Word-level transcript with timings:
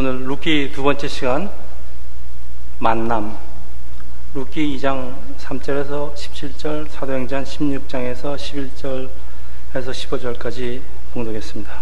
오늘 0.00 0.28
룻기 0.28 0.70
두 0.72 0.84
번째 0.84 1.08
시간 1.08 1.50
만남 2.78 3.36
룻기 4.32 4.76
2장 4.76 5.12
3절에서 5.38 6.14
17절 6.14 6.88
사도행전 6.88 7.42
16장에서 7.42 8.36
11절에서 8.36 9.10
15절까지 9.72 10.82
봉독했습니다. 11.12 11.80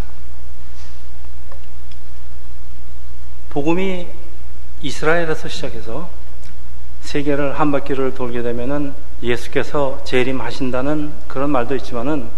복음이 3.51 4.07
이스라엘에서 4.81 5.49
시작해서 5.49 6.09
세계를 7.03 7.61
한 7.61 7.71
바퀴를 7.71 8.15
돌게 8.15 8.41
되면은 8.41 8.95
예수께서 9.23 10.03
재림하신다는 10.05 11.13
그런 11.29 11.51
말도 11.51 11.77
있지만은 11.77 12.31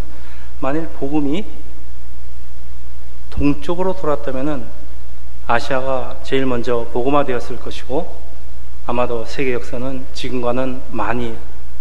만일 0.58 0.88
복음이 0.88 1.46
동쪽으로 3.30 3.94
돌았다면은 3.94 4.87
아시아가 5.48 6.14
제일 6.22 6.44
먼저 6.44 6.86
복음화되었을 6.92 7.58
것이고 7.58 8.20
아마도 8.86 9.24
세계 9.24 9.54
역사는 9.54 10.06
지금과는 10.12 10.82
많이 10.90 11.36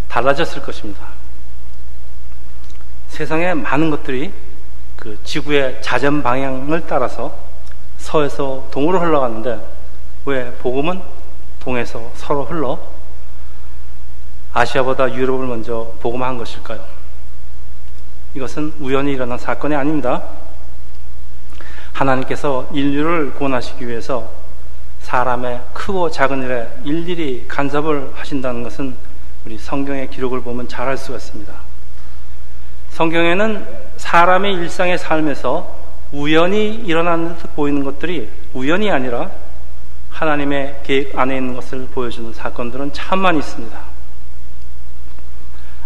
달라졌을 0.08 0.62
것입니다. 0.62 1.06
세상의 3.08 3.54
많은 3.56 3.90
것들이 3.90 4.32
그 4.96 5.18
지구의 5.22 5.82
자전 5.82 6.22
방향을 6.22 6.86
따라서 6.86 7.36
서에서 7.98 8.68
동으로 8.70 9.00
흘러가는데 9.00 9.60
왜 10.24 10.50
복음은 10.54 11.02
동에서 11.60 12.10
서로 12.16 12.44
흘러 12.44 12.78
아시아보다 14.54 15.12
유럽을 15.12 15.46
먼저 15.46 15.92
복음한 16.00 16.38
것일까요? 16.38 16.82
이것은 18.34 18.72
우연히 18.80 19.12
일어난 19.12 19.36
사건이 19.36 19.74
아닙니다. 19.74 20.22
하나님께서 21.98 22.68
인류를 22.72 23.34
구원하시기 23.34 23.86
위해서 23.88 24.30
사람의 25.00 25.60
크고 25.72 26.10
작은 26.10 26.44
일에 26.44 26.68
일일이 26.84 27.46
간섭을 27.48 28.12
하신다는 28.14 28.62
것은 28.62 28.94
우리 29.44 29.58
성경의 29.58 30.10
기록을 30.10 30.42
보면 30.42 30.68
잘 30.68 30.88
알 30.88 30.96
수가 30.96 31.16
있습니다. 31.16 31.52
성경에는 32.90 33.66
사람의 33.96 34.54
일상의 34.54 34.98
삶에서 34.98 35.76
우연히 36.12 36.74
일어나는 36.74 37.36
듯 37.36 37.54
보이는 37.54 37.84
것들이 37.84 38.28
우연이 38.54 38.90
아니라 38.90 39.30
하나님의 40.10 40.80
계획 40.84 41.18
안에 41.18 41.36
있는 41.36 41.54
것을 41.54 41.86
보여주는 41.86 42.32
사건들은 42.32 42.92
참 42.92 43.18
많이 43.20 43.38
있습니다. 43.38 43.78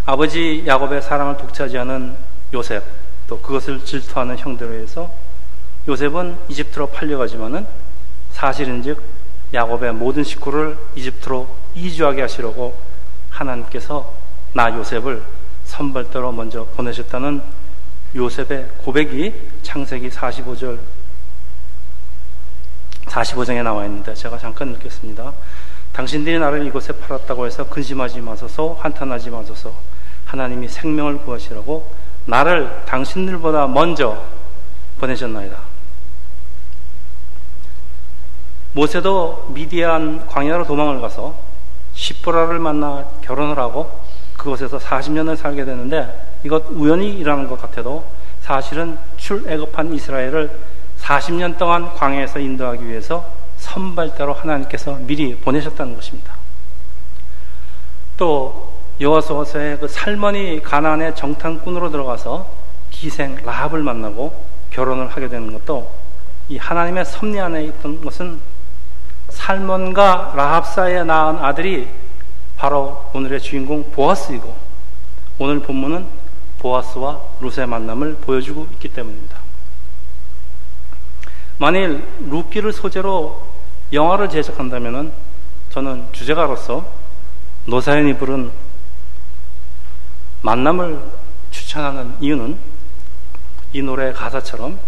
아버지 0.05 0.65
야곱의 0.67 1.03
사랑을 1.03 1.37
독차지하는 1.37 2.17
요셉, 2.55 2.83
또 3.29 3.39
그것을 3.41 3.85
질투하는 3.85 4.37
형들에 4.37 4.69
의해서 4.69 5.11
요셉은 5.89 6.39
이집트로 6.49 6.89
팔려가지만은 6.89 7.67
사실은즉 8.31 9.03
야곱의 9.53 9.93
모든 9.95 10.25
식구를 10.25 10.79
이집트로 10.95 11.49
이주하게 11.75 12.23
하시려고 12.23 12.79
하나님께서 13.31 14.13
나 14.55 14.75
요셉을 14.75 15.23
선발대로 15.65 16.33
먼저 16.33 16.65
보내셨다는 16.77 17.43
요셉의 18.15 18.69
고백이 18.79 19.35
창세기 19.63 20.11
45절 20.11 20.79
45장에 23.07 23.63
나와 23.63 23.85
있는데 23.87 24.15
제가 24.15 24.39
잠깐 24.39 24.73
읽겠습니다. 24.75 25.33
당신들이 25.93 26.39
나를 26.39 26.67
이곳에 26.67 26.93
팔았다고 26.93 27.47
해서 27.47 27.69
근심하지 27.69 28.21
마소서 28.21 28.79
한탄하지 28.81 29.31
마소서 29.31 29.75
하나님이 30.25 30.69
생명을 30.69 31.19
구하시라고 31.19 31.91
나를 32.25 32.85
당신들보다 32.87 33.67
먼저 33.67 34.25
보내셨나이다. 34.99 35.72
모세도 38.75 39.51
미디안 39.55 40.27
광야로 40.27 40.67
도망을 40.67 41.01
가서 41.01 41.35
시보라를 41.95 42.59
만나 42.59 43.07
결혼을 43.23 43.59
하고 43.59 43.91
그곳에서 44.37 44.79
40년을 44.79 45.37
살게 45.37 45.65
되는데 45.65 46.39
이것 46.43 46.65
우연히 46.71 47.11
일어난 47.11 47.49
것 47.49 47.61
같아도 47.61 48.05
사실은 48.41 48.99
출애굽한 49.19 49.95
이스라엘을 49.95 50.59
40년 51.01 51.59
동안 51.59 51.93
광야에서 51.95 52.39
인도하기 52.39 52.87
위해서 52.87 53.25
선발대로 53.59 54.33
하나님께서 54.33 54.99
미리 55.01 55.37
보내셨다는 55.37 55.95
것입니다. 55.95 56.35
또 58.17 58.73
여호수아서의 59.01 59.79
그 59.79 59.89
살머니 59.89 60.63
가나안의 60.63 61.15
정탐꾼으로 61.17 61.91
들어가서 61.91 62.47
기생 62.91 63.37
라합을 63.45 63.83
만나고 63.83 64.33
결혼을 64.71 65.09
하게 65.09 65.29
되는 65.29 65.53
것도 65.53 65.91
이 66.49 66.57
하나님의 66.57 67.05
섭리 67.05 67.39
안에 67.39 67.65
있던 67.65 68.01
것은 68.01 68.41
살몬과 69.33 70.35
라합 70.37 70.67
사이에 70.67 71.05
낳은 71.05 71.39
아들이 71.39 71.89
바로 72.57 73.11
오늘의 73.13 73.41
주인공 73.41 73.91
보아스이고 73.91 74.55
오늘 75.39 75.61
본문은 75.61 76.07
보아스와 76.59 77.21
루스의 77.41 77.67
만남을 77.67 78.19
보여주고 78.19 78.69
있기 78.73 78.89
때문입니다. 78.89 79.39
만일 81.59 82.05
루키를 82.29 82.73
소재로 82.73 83.43
영화를 83.93 84.29
제작한다면 84.31 85.13
저는 85.71 86.07
주제가로서 86.13 86.87
노사연이 87.67 88.17
부른 88.17 88.51
만남을 90.43 91.01
추천하는 91.51 92.17
이유는 92.21 92.59
이 93.73 93.83
노래 93.83 94.13
가사처럼 94.13 94.79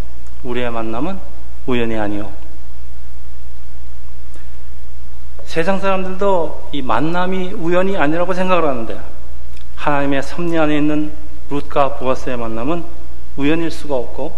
우리의 0.42 0.70
만남은 0.70 1.18
우연이 1.66 1.96
아니요 1.98 2.43
세상 5.54 5.78
사람들도 5.78 6.70
이 6.72 6.82
만남이 6.82 7.52
우연이 7.52 7.96
아니라고 7.96 8.34
생각을 8.34 8.68
하는데 8.68 9.00
하나님의 9.76 10.20
섭리 10.20 10.58
안에 10.58 10.78
있는 10.78 11.12
룻과 11.48 11.94
보아스의 11.94 12.36
만남은 12.36 12.84
우연일 13.36 13.70
수가 13.70 13.94
없고 13.94 14.36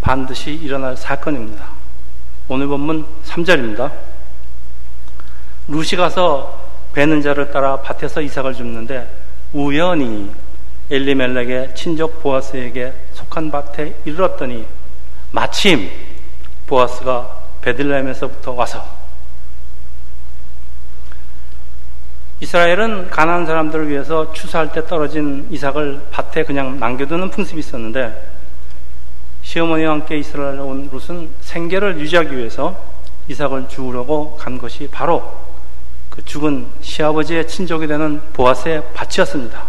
반드시 0.00 0.54
일어날 0.54 0.96
사건입니다. 0.96 1.66
오늘 2.48 2.68
본문 2.68 3.04
3절입니다. 3.26 3.92
룻이 5.68 5.88
가서 5.98 6.58
배는 6.94 7.20
자를 7.20 7.50
따라 7.50 7.76
밭에서 7.82 8.22
이삭을 8.22 8.54
줍는데 8.54 9.14
우연히 9.52 10.32
엘리멜렉의 10.90 11.74
친족 11.74 12.22
보아스에게 12.22 12.94
속한 13.12 13.50
밭에 13.50 13.94
이르렀더니 14.06 14.64
마침 15.32 15.90
보아스가 16.66 17.42
베들레헴에서부터 17.60 18.52
와서 18.52 18.95
이스라엘은 22.40 23.08
가난한 23.08 23.46
사람들을 23.46 23.88
위해서 23.88 24.32
추수할 24.32 24.70
때 24.70 24.84
떨어진 24.86 25.46
이삭을 25.50 26.08
밭에 26.10 26.44
그냥 26.44 26.78
남겨두는 26.78 27.30
풍습이 27.30 27.60
있었는데 27.60 28.34
시어머니와 29.42 29.92
함께 29.92 30.18
이스라엘에 30.18 30.58
온 30.58 30.90
룻은 30.92 31.30
생계를 31.40 31.98
유지하기 31.98 32.36
위해서 32.36 32.78
이삭을 33.28 33.68
주우려고 33.68 34.36
간 34.36 34.58
것이 34.58 34.88
바로 34.90 35.40
그 36.10 36.22
죽은 36.24 36.66
시아버지의 36.82 37.48
친족이 37.48 37.86
되는 37.86 38.20
보아스의 38.34 38.82
밭이었습니다. 38.92 39.64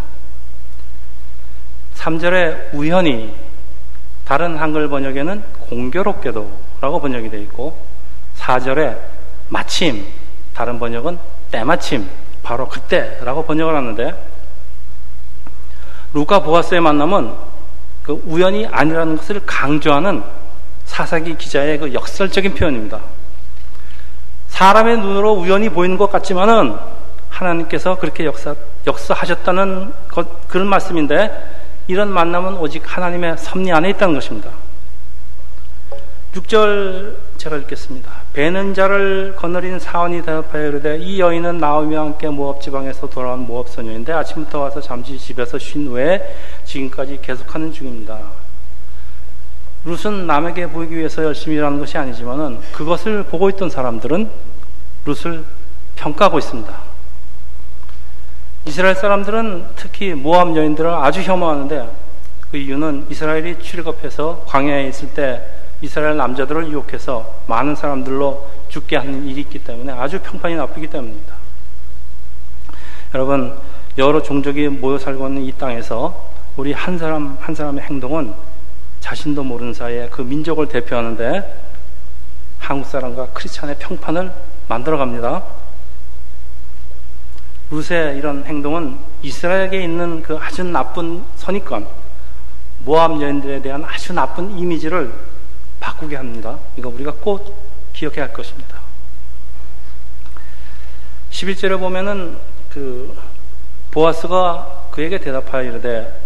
3절에 1.96 2.74
우연히 2.74 3.34
다른 4.24 4.58
한글 4.58 4.88
번역에는 4.88 5.42
공교롭게도 5.60 6.50
라고 6.80 7.00
번역이 7.00 7.30
되어 7.30 7.40
있고 7.40 7.78
4절에 8.36 8.98
마침 9.48 10.06
다른 10.54 10.78
번역은 10.78 11.18
때마침 11.50 12.08
바로 12.48 12.66
그때라고 12.66 13.44
번역을 13.44 13.76
하는데 13.76 14.14
루카 16.14 16.40
보아스의 16.40 16.80
만남은 16.80 17.30
그 18.02 18.22
우연이 18.24 18.66
아니라는 18.66 19.18
것을 19.18 19.42
강조하는 19.44 20.22
사사기 20.86 21.36
기자의 21.36 21.76
그 21.76 21.92
역설적인 21.92 22.54
표현입니다. 22.54 23.00
사람의 24.48 24.96
눈으로 24.96 25.34
우연히 25.34 25.68
보이는 25.68 25.98
것 25.98 26.10
같지만은 26.10 26.74
하나님께서 27.28 27.98
그렇게 27.98 28.24
역사, 28.24 28.54
역사하셨다는 28.86 29.92
것, 30.08 30.48
그런 30.48 30.68
말씀인데 30.68 31.30
이런 31.86 32.10
만남은 32.10 32.54
오직 32.54 32.82
하나님의 32.86 33.36
섭리 33.36 33.70
안에 33.70 33.90
있다는 33.90 34.14
것입니다. 34.14 34.48
6절 36.34 37.14
제가 37.36 37.56
읽겠습니다. 37.58 38.10
배는 38.32 38.74
자를 38.74 39.34
거느린 39.36 39.78
사원이 39.78 40.22
대답하여 40.22 40.68
이르되 40.68 40.98
이 40.98 41.18
여인은 41.18 41.58
나오미와 41.58 42.02
함께 42.02 42.28
모압 42.28 42.60
지방에서 42.60 43.08
돌아온 43.08 43.40
모압 43.40 43.68
소녀인데 43.68 44.12
아침부터 44.12 44.60
와서 44.60 44.80
잠시 44.80 45.18
집에서 45.18 45.58
쉰 45.58 45.86
후에 45.86 46.36
지금까지 46.64 47.20
계속하는 47.22 47.72
중입니다. 47.72 48.18
룻은 49.84 50.26
남에게 50.26 50.68
보이기 50.68 50.96
위해서 50.96 51.24
열심히 51.24 51.56
일하는 51.56 51.78
것이 51.78 51.96
아니지만은 51.96 52.60
그것을 52.72 53.24
보고 53.24 53.48
있던 53.48 53.70
사람들은 53.70 54.30
룻을 55.06 55.44
평가하고 55.96 56.38
있습니다. 56.38 56.72
이스라엘 58.66 58.94
사람들은 58.94 59.66
특히 59.76 60.12
모압 60.12 60.54
여인들을 60.54 60.90
아주 60.90 61.22
혐오하는데 61.22 61.88
그 62.50 62.56
이유는 62.56 63.06
이스라엘이 63.08 63.60
출애굽해서 63.60 64.44
광야에 64.46 64.88
있을 64.88 65.08
때 65.08 65.42
이스라엘 65.80 66.16
남자들을 66.16 66.70
유혹해서 66.70 67.42
많은 67.46 67.76
사람들로 67.76 68.48
죽게 68.68 68.96
하는 68.96 69.26
일이 69.26 69.42
있기 69.42 69.60
때문에 69.60 69.92
아주 69.92 70.20
평판이 70.20 70.56
나쁘기 70.56 70.88
때문입니다. 70.88 71.34
여러분, 73.14 73.58
여러 73.96 74.22
종족이 74.22 74.68
모여 74.68 74.98
살고 74.98 75.28
있는 75.28 75.44
이 75.44 75.52
땅에서 75.52 76.30
우리 76.56 76.72
한 76.72 76.98
사람 76.98 77.38
한 77.40 77.54
사람의 77.54 77.84
행동은 77.84 78.34
자신도 79.00 79.44
모르는 79.44 79.72
사이에 79.72 80.08
그 80.10 80.22
민족을 80.22 80.68
대표하는데 80.68 81.68
한국 82.58 82.86
사람과 82.88 83.28
크리스찬의 83.32 83.76
평판을 83.78 84.32
만들어 84.68 84.98
갑니다. 84.98 85.42
루세 87.70 88.14
이런 88.16 88.44
행동은 88.44 88.98
이스라엘에 89.22 89.82
있는 89.82 90.22
그 90.22 90.36
아주 90.36 90.64
나쁜 90.64 91.22
선입관, 91.36 91.86
모함 92.84 93.20
여인들에 93.22 93.62
대한 93.62 93.84
아주 93.84 94.12
나쁜 94.12 94.58
이미지를 94.58 95.12
바꾸게 95.80 96.16
합니다. 96.16 96.58
이거 96.76 96.88
우리가 96.88 97.12
꼭 97.20 97.56
기억해야 97.92 98.24
할 98.26 98.32
것입니다. 98.32 98.78
11절에 101.30 101.78
보면은 101.78 102.38
그 102.70 103.16
보아스가 103.90 104.88
그에게 104.90 105.18
대답하여 105.18 105.70
이르되 105.70 106.20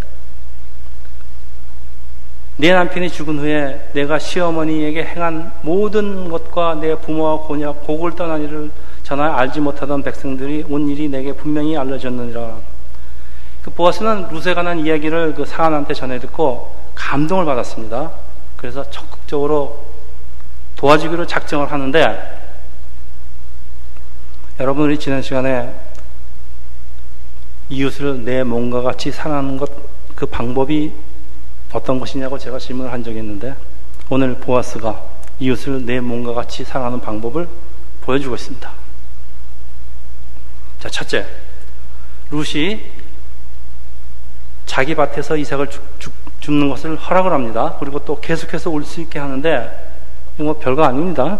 내 2.57 2.71
남편이 2.71 3.09
죽은 3.09 3.39
후에 3.39 3.89
내가 3.93 4.19
시어머니에게 4.19 5.03
행한 5.03 5.51
모든 5.63 6.29
것과 6.29 6.75
내 6.75 6.95
부모와 6.95 7.47
고녀 7.47 7.73
곡을 7.73 8.15
떠난 8.15 8.43
일을 8.43 8.71
전하 9.01 9.37
알지 9.39 9.59
못하던 9.59 10.03
백성들이 10.03 10.65
온 10.69 10.87
일이 10.87 11.09
내게 11.09 11.33
분명히 11.33 11.75
알려졌느니라. 11.75 12.57
그 13.63 13.71
보아스는 13.71 14.27
루세 14.29 14.53
관한 14.53 14.79
이야기를 14.79 15.33
그 15.33 15.45
사안한테 15.45 15.93
전해 15.93 16.19
듣고 16.19 16.75
감동을 16.95 17.45
받았습니다. 17.45 18.11
그래서 18.63 18.89
적극적으로 18.89 19.85
도와주기로 20.77 21.27
작정을 21.27 21.69
하는데 21.69 22.39
여러분 24.61 24.85
우리 24.85 24.97
지난 24.97 25.21
시간에 25.21 25.75
이웃을 27.67 28.23
내 28.23 28.45
몸과 28.45 28.81
같이 28.81 29.11
사랑하는 29.11 29.57
것 29.57 29.93
그 30.23 30.25
방법이 30.27 30.93
어떤 31.73 31.99
것이냐고 31.99 32.37
제가 32.37 32.57
질문을 32.57 32.93
한 32.93 33.03
적이 33.03 33.19
있는데 33.19 33.55
오늘 34.09 34.35
보아스가 34.35 35.03
이웃을 35.37 35.85
내 35.85 35.99
몸과 35.99 36.33
같이 36.33 36.63
사랑하는 36.63 37.01
방법을 37.01 37.49
보여주고 38.01 38.35
있습니다. 38.35 38.71
자, 40.79 40.89
첫째. 40.89 41.27
룻이 42.31 42.81
자기 44.65 44.95
밭에서 44.95 45.35
이삭을 45.35 45.69
죽, 45.69 45.99
죽, 45.99 46.13
줍는 46.43 46.69
것을 46.69 46.97
허락을 46.97 47.31
합니다. 47.31 47.77
그리고 47.79 47.99
또 48.03 48.19
계속해서 48.19 48.69
올 48.69 48.83
수 48.83 48.99
있게 48.99 49.17
하는데 49.17 49.93
이거 50.35 50.43
뭐 50.43 50.59
별거 50.59 50.83
아닙니다. 50.83 51.39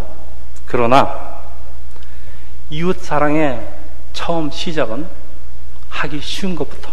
그러나 0.66 1.42
이웃 2.70 3.02
사랑의 3.02 3.68
처음 4.14 4.50
시작은 4.50 5.06
하기 5.90 6.22
쉬운 6.22 6.56
것부터 6.56 6.90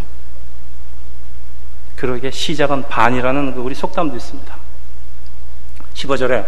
그러게 1.95 2.31
시작은 2.31 2.89
반이라는 2.89 3.55
그 3.55 3.61
우리 3.61 3.73
속담도 3.73 4.17
있습니다. 4.17 4.57
15절에 5.93 6.45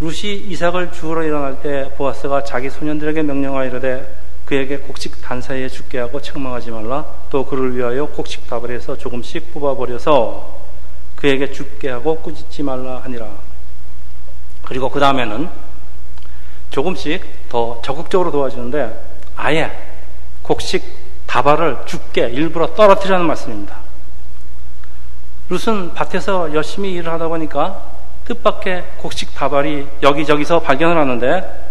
루시 0.00 0.44
이삭을 0.48 0.92
주우러 0.92 1.22
일어날 1.22 1.62
때 1.62 1.90
보아스가 1.96 2.44
자기 2.44 2.68
소년들에게 2.68 3.22
명령하여 3.22 3.68
이르되 3.68 4.19
그에게 4.50 4.78
곡식 4.78 5.22
단사이에 5.22 5.68
죽게 5.68 6.00
하고 6.00 6.20
책망하지 6.20 6.72
말라 6.72 7.06
또 7.30 7.46
그를 7.46 7.76
위하여 7.76 8.06
곡식 8.06 8.48
답을 8.48 8.72
해서 8.72 8.98
조금씩 8.98 9.54
뽑아버려서 9.54 10.58
그에게 11.14 11.52
죽게 11.52 11.88
하고 11.88 12.16
꾸짖지 12.16 12.64
말라 12.64 12.98
하니라 13.04 13.28
그리고 14.64 14.90
그 14.90 14.98
다음에는 14.98 15.48
조금씩 16.70 17.48
더 17.48 17.80
적극적으로 17.84 18.32
도와주는데 18.32 19.20
아예 19.36 19.70
곡식 20.42 20.82
다발을 21.28 21.86
죽게 21.86 22.30
일부러 22.30 22.74
떨어뜨리라는 22.74 23.26
말씀입니다. 23.26 23.76
룻은 25.48 25.94
밭에서 25.94 26.52
열심히 26.54 26.94
일을 26.94 27.12
하다 27.12 27.28
보니까 27.28 27.84
뜻밖의 28.24 28.84
곡식 28.96 29.32
다발이 29.32 29.86
여기저기서 30.02 30.58
발견을 30.58 30.96
하는데 30.96 31.70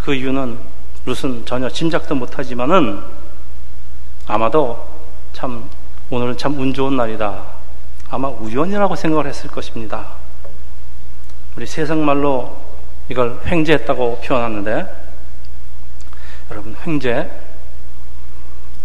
그 0.00 0.14
이유는 0.14 0.73
룻은 1.06 1.44
전혀 1.44 1.68
짐작도 1.68 2.14
못하지만은 2.14 3.02
아마도 4.26 4.88
참 5.32 5.68
오늘은 6.10 6.36
참 6.38 6.54
운 6.58 6.72
좋은 6.72 6.96
날이다. 6.96 7.42
아마 8.10 8.28
우연이라고 8.28 8.96
생각을 8.96 9.26
했을 9.26 9.50
것입니다. 9.50 10.06
우리 11.56 11.66
세상 11.66 12.04
말로 12.04 12.56
이걸 13.08 13.40
횡재했다고 13.46 14.20
표현하는데 14.24 15.04
여러분 16.50 16.76
횡재 16.86 17.30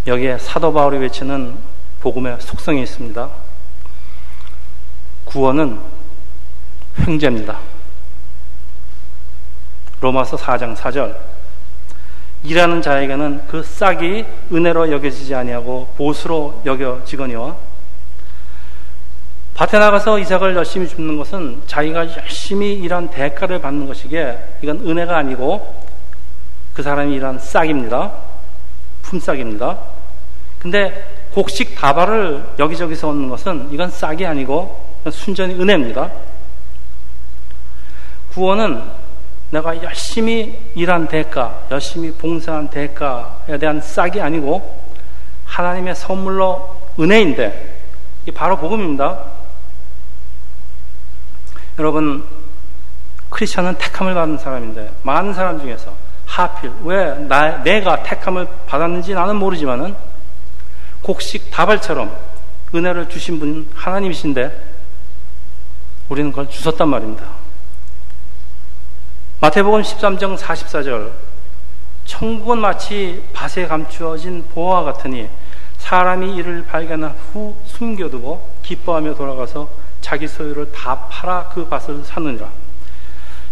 여기에 0.08 0.38
사도 0.40 0.74
바울이 0.74 0.98
외치는 0.98 1.58
복음의 2.02 2.38
속성이 2.40 2.84
있습니다. 2.84 3.30
구원은 5.26 5.80
횡재입니다. 7.00 7.60
로마서 10.02 10.38
4장 10.38 10.76
4절 10.76 11.16
일하는 12.44 12.82
자에게는 12.82 13.48
그 13.48 13.64
싹이 13.64 14.26
은혜로 14.52 14.92
여겨지지 14.92 15.36
아니하고 15.36 15.88
보수로 15.98 16.62
여겨지거니와 16.66 17.56
밭에 19.56 19.78
나가서 19.78 20.20
이삭을 20.20 20.56
열심히 20.56 20.88
줍는 20.88 21.18
것은 21.18 21.64
자기가 21.68 22.16
열심히 22.16 22.76
일한 22.76 23.10
대가를 23.10 23.60
받는 23.60 23.88
것이기에 23.88 24.58
이건 24.62 24.88
은혜가 24.88 25.18
아니고 25.18 25.84
그 26.74 26.82
사람이 26.82 27.14
일한 27.14 27.40
싹입니다. 27.40 28.14
품싹입니다. 29.02 29.78
근데 30.60 31.06
곡식 31.34 31.76
다발을 31.76 32.44
여기저기서 32.58 33.10
얻는 33.10 33.28
것은 33.28 33.70
이건 33.74 33.90
싹이 33.90 34.26
아니고 34.26 34.80
순전히 35.12 35.56
은혜입니다. 35.56 36.10
구원은 38.32 38.82
내가 39.52 39.82
열심히 39.82 40.58
일한 40.76 41.08
대가, 41.08 41.62
열심히 41.72 42.12
봉사한 42.12 42.70
대가에 42.70 43.58
대한 43.60 43.82
싹이 43.82 44.22
아니고 44.22 44.80
하나님의 45.46 45.96
선물로 45.96 46.78
은혜인데 47.00 47.78
이 48.28 48.32
바로 48.32 48.58
복음입니다. 48.58 49.24
여러분 51.80 52.26
크리스천은 53.30 53.76
택함을 53.78 54.14
받은 54.14 54.38
사람인데 54.38 54.92
많은 55.04 55.34
사람 55.34 55.60
중에서 55.60 55.94
하필 56.26 56.72
왜 56.84 57.16
나, 57.28 57.64
내가 57.64 58.04
택함을 58.04 58.48
받았는지 58.68 59.14
나는 59.14 59.38
모르지만은 59.38 59.96
곡식 61.02 61.50
다발처럼 61.50 62.16
은혜를 62.76 63.10
주신 63.10 63.40
분 63.40 63.70
하나님이신데 63.74 64.70
우리는 66.10 66.32
그걸 66.32 66.50
주셨단 66.50 66.88
말입니다. 66.88 67.26
마태복음 69.42 69.82
13장 69.84 70.38
44절 70.38 71.12
천국은 72.04 72.58
마치 72.58 73.24
밭에 73.32 73.68
감추어진 73.68 74.46
보화와 74.54 74.84
같으니 74.84 75.30
사람이 75.78 76.36
이를 76.36 76.66
발견한 76.66 77.16
후 77.32 77.56
숨겨두고 77.66 78.46
기뻐하며 78.64 79.16
돌아가서 79.16 79.70
자기 80.02 80.28
소유를 80.28 80.74
다 80.74 81.08
팔아 81.10 81.52
그 81.54 81.70
밭을 81.70 82.04
사느니라. 82.04 82.50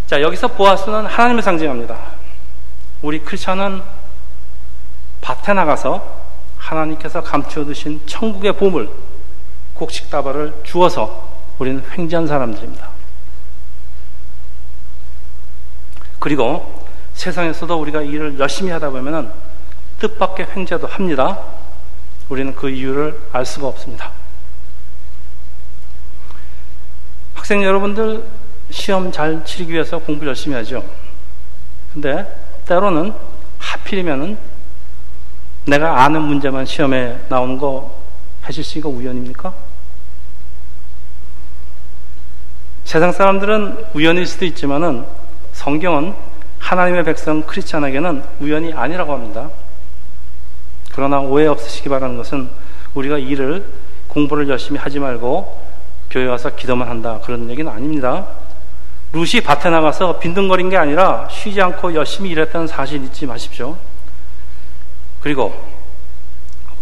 자, 0.06 0.20
여기서 0.20 0.48
보아스는 0.48 1.06
하나님을 1.06 1.42
상징합니다. 1.42 1.96
우리 3.00 3.20
크리스천은 3.20 3.82
밭에 5.22 5.54
나가서 5.54 6.04
하나님께서 6.58 7.22
감추어 7.22 7.64
두신 7.64 8.02
천국의 8.04 8.52
보물, 8.58 8.90
곡식다발을 9.72 10.60
주어서 10.64 11.28
우리는 11.58 11.82
횡재한 11.96 12.26
사람들입니다. 12.26 12.97
그리고 16.18 16.84
세상에서도 17.14 17.80
우리가 17.80 18.02
일을 18.02 18.38
열심히 18.38 18.70
하다 18.70 18.90
보면은 18.90 19.30
뜻밖의 19.98 20.48
횡재도 20.54 20.86
합니다. 20.86 21.40
우리는 22.28 22.54
그 22.54 22.68
이유를 22.68 23.20
알 23.32 23.44
수가 23.44 23.66
없습니다. 23.68 24.12
학생 27.34 27.62
여러분들 27.62 28.24
시험 28.70 29.10
잘 29.10 29.44
치르기 29.44 29.72
위해서 29.72 29.98
공부 29.98 30.26
열심히 30.26 30.54
하죠. 30.56 30.84
근데 31.92 32.26
때로는 32.66 33.12
하필이면은 33.58 34.38
내가 35.66 36.04
아는 36.04 36.22
문제만 36.22 36.66
시험에 36.66 37.18
나오는 37.28 37.58
거 37.58 37.98
하실 38.42 38.62
수 38.62 38.78
있는 38.78 38.90
거 38.90 38.96
우연입니까? 38.96 39.54
세상 42.84 43.12
사람들은 43.12 43.86
우연일 43.94 44.26
수도 44.26 44.44
있지만은 44.46 45.04
성경은 45.68 46.14
하나님의 46.60 47.04
백성 47.04 47.42
크리스찬에게는 47.42 48.24
우연이 48.40 48.72
아니라고 48.72 49.12
합니다. 49.12 49.50
그러나 50.94 51.20
오해 51.20 51.46
없으시기 51.46 51.90
바라는 51.90 52.16
것은 52.16 52.48
우리가 52.94 53.18
일을 53.18 53.66
공부를 54.06 54.48
열심히 54.48 54.80
하지 54.80 54.98
말고 54.98 55.60
교회 56.08 56.26
와서 56.26 56.48
기도만 56.56 56.88
한다 56.88 57.20
그런 57.22 57.50
얘기는 57.50 57.70
아닙니다. 57.70 58.28
루시 59.12 59.42
밭에 59.42 59.68
나가서 59.68 60.18
빈둥거린 60.20 60.70
게 60.70 60.78
아니라 60.78 61.28
쉬지 61.30 61.60
않고 61.60 61.94
열심히 61.94 62.30
일했다는 62.30 62.66
사실 62.66 63.04
잊지 63.04 63.26
마십시오. 63.26 63.76
그리고 65.20 65.54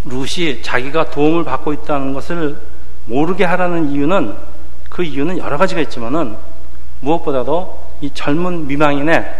루시 0.04 0.60
자기가 0.62 1.10
도움을 1.10 1.42
받고 1.42 1.72
있다는 1.72 2.14
것을 2.14 2.60
모르게 3.06 3.42
하라는 3.46 3.90
이유는 3.90 4.36
그 4.88 5.02
이유는 5.02 5.38
여러 5.38 5.58
가지가 5.58 5.80
있지만은 5.80 6.36
무엇보다도 7.00 7.85
이 8.00 8.10
젊은 8.12 8.66
미망인의 8.66 9.34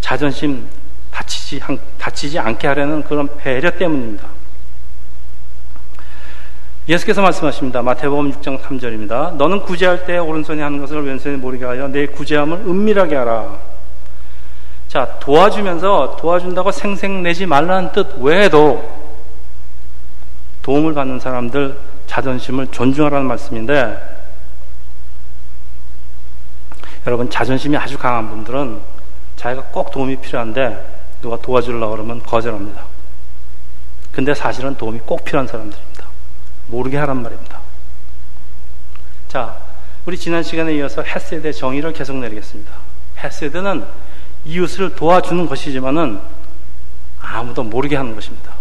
자존심 0.00 0.66
다치지, 1.10 1.60
다치지 1.98 2.38
않게 2.38 2.66
하려는 2.68 3.02
그런 3.02 3.28
배려 3.36 3.70
때문입니다. 3.70 4.28
예수께서 6.88 7.22
말씀하십니다. 7.22 7.82
마태복음 7.82 8.32
6장 8.32 8.60
3절입니다. 8.60 9.36
너는 9.36 9.62
구제할 9.62 10.06
때 10.06 10.18
오른손이 10.18 10.60
하는 10.60 10.80
것을 10.80 11.04
왼손이 11.06 11.36
모르게 11.36 11.64
하여 11.64 11.86
내 11.88 12.06
구제함을 12.06 12.58
은밀하게 12.66 13.14
하라. 13.14 13.58
자, 14.88 15.18
도와주면서 15.20 16.16
도와준다고 16.18 16.72
생색내지 16.72 17.46
말라는 17.46 17.92
뜻 17.92 18.16
외에도 18.18 18.90
도움을 20.62 20.94
받는 20.94 21.20
사람들 21.20 21.78
자존심을 22.06 22.66
존중하라는 22.68 23.26
말씀인데 23.26 24.19
여러분 27.06 27.30
자존심이 27.30 27.76
아주 27.76 27.96
강한 27.96 28.28
분들은 28.28 28.80
자기가 29.36 29.64
꼭 29.72 29.90
도움이 29.90 30.16
필요한데 30.16 31.16
누가 31.22 31.36
도와주려고 31.38 31.92
그러면 31.92 32.22
거절합니다. 32.22 32.84
근데 34.12 34.34
사실은 34.34 34.76
도움이 34.76 35.00
꼭 35.06 35.24
필요한 35.24 35.46
사람들입니다. 35.46 36.06
모르게 36.66 36.96
하란 36.98 37.22
말입니다. 37.22 37.60
자, 39.28 39.56
우리 40.06 40.18
지난 40.18 40.42
시간에 40.42 40.74
이어서 40.74 41.02
헤세드의 41.02 41.54
정의를 41.54 41.92
계속 41.92 42.16
내리겠습니다. 42.16 42.72
헤세드는 43.18 43.84
이웃을 44.44 44.94
도와주는 44.94 45.46
것이지만은 45.46 46.20
아무도 47.20 47.62
모르게 47.62 47.96
하는 47.96 48.14
것입니다. 48.14 48.52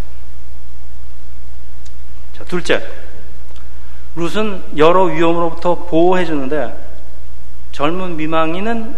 자, 2.38 2.44
둘째. 2.46 2.86
룻은 4.16 4.78
여러 4.78 5.04
위험으로부터 5.04 5.76
보호해 5.86 6.26
주는데 6.26 6.89
젊은 7.80 8.18
미망이는 8.18 8.94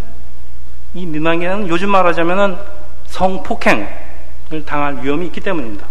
이 0.96 1.06
미망이는 1.06 1.68
요즘 1.68 1.92
말하자면은 1.92 2.58
성폭행을 3.06 4.66
당할 4.66 5.04
위험이 5.04 5.28
있기 5.28 5.40
때문입니다. 5.40 5.86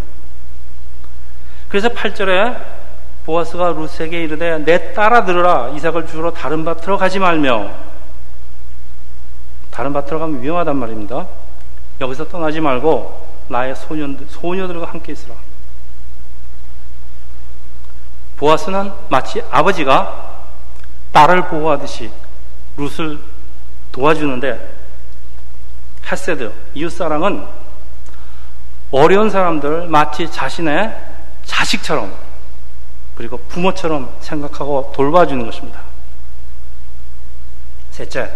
그래서 1.69 1.89
8절에 1.91 2.61
보아스가 3.25 3.77
룻에게 3.77 4.25
이르되 4.25 4.59
내 4.65 4.93
따라 4.93 5.25
들으라 5.25 5.69
이삭을 5.69 6.09
주러 6.09 6.33
다른 6.33 6.65
밭으로 6.65 6.99
가지 6.99 7.21
말며 7.21 7.71
다른 9.71 9.93
밭으로 9.93 10.19
가면 10.19 10.43
위험하단 10.43 10.77
말입니다. 10.77 11.29
여기서 12.01 12.27
떠나지 12.27 12.61
말고 12.61 13.25
나의 13.47 13.77
소년들, 13.77 14.27
소녀들과 14.29 14.87
함께 14.87 15.13
있으라. 15.13 15.37
보아스는 18.37 18.91
마치 19.11 19.45
아버지가 19.49 20.41
딸을 21.13 21.47
보호하듯이 21.47 22.11
룻을 22.81 23.19
도와주는데 23.93 24.79
헤세드, 26.11 26.53
이웃사랑은 26.75 27.45
어려운 28.91 29.31
사람들 29.31 29.87
마치 29.89 30.31
자신의 30.31 30.97
자식처럼 31.45 32.13
그리고 33.15 33.37
부모처럼 33.49 34.13
생각하고 34.21 34.93
돌봐주는 34.95 35.45
것입니다. 35.45 35.81
셋째, 37.91 38.31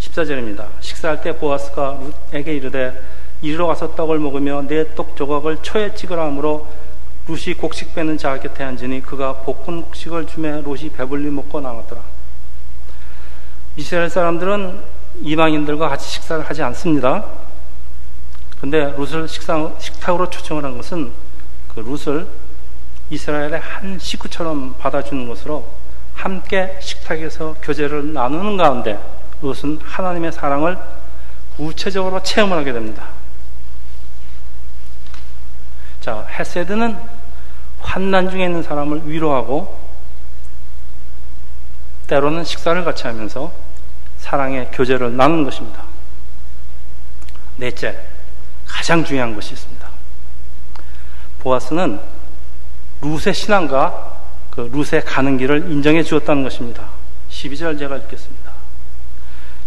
14절입니다. 0.00 0.66
식사할 0.80 1.22
때 1.22 1.36
보아스가 1.36 1.98
룻에게 2.32 2.54
이르되 2.54 2.92
이리로 3.40 3.66
가서 3.68 3.94
떡을 3.94 4.18
먹으며 4.18 4.62
내 4.62 4.84
떡 4.94 5.16
조각을 5.16 5.58
초에 5.62 5.94
찍으라 5.94 6.26
하므로 6.26 6.66
룻이 7.28 7.54
곡식 7.54 7.94
빼는 7.94 8.18
자 8.18 8.38
곁에 8.38 8.64
앉으니 8.64 9.00
그가 9.02 9.34
볶은 9.42 9.82
곡식을 9.82 10.26
주매 10.26 10.60
롯이 10.60 10.90
배불리 10.90 11.30
먹고 11.30 11.60
나왔더라. 11.60 12.17
이스라엘 13.78 14.10
사람들은 14.10 14.82
이방인들과 15.22 15.88
같이 15.88 16.10
식사를 16.10 16.44
하지 16.44 16.64
않습니다. 16.64 17.24
근데 18.60 18.92
룻을 18.98 19.28
식사, 19.28 19.70
식탁으로 19.78 20.28
초청을 20.30 20.64
한 20.64 20.76
것은 20.76 21.12
그 21.68 21.80
룻을 21.80 22.26
이스라엘의 23.10 23.60
한 23.60 23.96
식구처럼 24.00 24.74
받아주는 24.78 25.28
것으로 25.28 25.64
함께 26.12 26.76
식탁에서 26.82 27.54
교제를 27.62 28.12
나누는 28.12 28.56
가운데 28.56 28.98
룻은 29.42 29.78
하나님의 29.84 30.32
사랑을 30.32 30.76
구체적으로 31.56 32.20
체험을 32.20 32.56
하게 32.56 32.72
됩니다. 32.72 33.04
자, 36.00 36.26
헤세드는 36.28 36.98
환난 37.78 38.28
중에 38.28 38.44
있는 38.44 38.64
사람을 38.64 39.08
위로하고 39.08 39.78
때로는 42.08 42.42
식사를 42.42 42.82
같이 42.84 43.06
하면서 43.06 43.67
사랑의 44.28 44.68
교제를 44.72 45.16
나눈 45.16 45.42
것입니다. 45.42 45.82
넷째, 47.56 47.98
가장 48.66 49.02
중요한 49.02 49.34
것이 49.34 49.54
있습니다. 49.54 49.88
보아스는 51.38 51.98
룻의 53.00 53.32
신앙과 53.32 54.18
그 54.50 54.70
룻의 54.70 55.02
가는 55.06 55.38
길을 55.38 55.70
인정해 55.70 56.02
주었다는 56.02 56.42
것입니다. 56.42 56.84
12절 57.30 57.78
제가 57.78 57.96
읽겠습니다. 57.96 58.52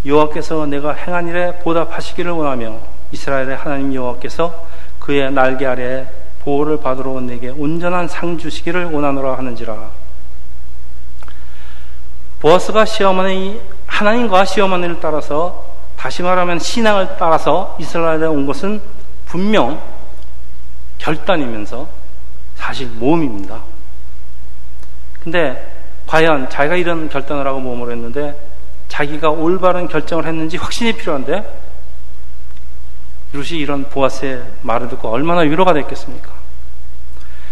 여호와께서 0.06 0.68
내가 0.68 0.94
행한 0.94 1.28
일에 1.28 1.58
보답하시기를 1.60 2.32
원하며 2.32 2.80
이스라엘의 3.12 3.56
하나님 3.56 3.96
여호와께서 3.96 4.68
그의 5.00 5.32
날개 5.32 5.66
아래 5.66 6.08
보호를 6.42 6.82
받으러 6.82 7.12
온 7.12 7.26
내게 7.26 7.50
온전한 7.50 8.08
상 8.08 8.38
주시기를 8.38 8.86
원하노라 8.86 9.40
하는지라. 9.40 10.01
보아스가 12.42 12.86
시어머니 12.86 13.62
하나님과 13.86 14.46
시어머니를 14.46 15.00
따라서 15.00 15.66
다시 15.96 16.24
말하면 16.24 16.58
신앙을 16.58 17.16
따라서 17.20 17.78
이스라엘에 17.80 18.26
온 18.26 18.48
것은 18.48 18.82
분명 19.26 19.80
결단이면서 20.98 21.88
사실 22.56 22.88
모험입니다. 22.88 23.62
근데 25.24 25.72
과연 26.08 26.50
자기가 26.50 26.76
이런 26.76 27.10
결단을 27.10 27.46
하고 27.46 27.60
모험을 27.60 27.92
했는데 27.92 28.36
자기가 28.88 29.30
올바른 29.30 29.88
결정을 29.88 30.26
했는지 30.26 30.58
확신이 30.58 30.94
필요한데 30.94 31.60
루시 33.34 33.58
이런 33.58 33.84
보아스의 33.86 34.44
말을 34.64 34.90
듣고 34.90 35.10
얼마나 35.10 35.42
위로가 35.42 35.74
됐겠습니까? 35.74 36.30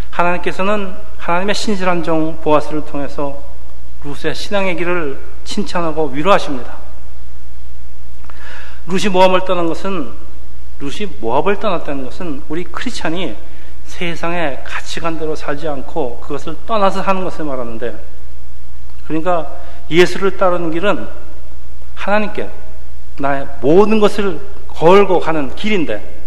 하나님께서는 0.09 0.95
하나님의 1.17 1.53
신실한 1.53 2.03
종 2.03 2.39
보아스를 2.41 2.85
통해서 2.85 3.48
루스의 4.03 4.33
신앙의 4.35 4.75
길을 4.77 5.19
칭찬하고 5.43 6.07
위로하십니다. 6.07 6.77
루시 8.87 9.09
모압을 9.09 9.41
떠난 9.45 9.67
것은 9.67 10.11
루시 10.79 11.17
모압을 11.19 11.59
떠났다는 11.59 12.05
것은 12.05 12.41
우리 12.47 12.63
크리스찬이 12.63 13.35
세상의 13.85 14.63
가치관대로 14.63 15.35
살지 15.35 15.67
않고 15.67 16.19
그것을 16.21 16.55
떠나서 16.65 17.01
하는 17.01 17.23
것을 17.23 17.43
말하는데 17.45 18.03
그러니까 19.05 19.51
예수를 19.89 20.37
따르는 20.37 20.71
길은 20.71 21.07
하나님께 21.95 22.49
나의 23.17 23.47
모든 23.61 23.99
것을 23.99 24.39
걸고 24.67 25.19
가는 25.19 25.53
길인데 25.55 26.19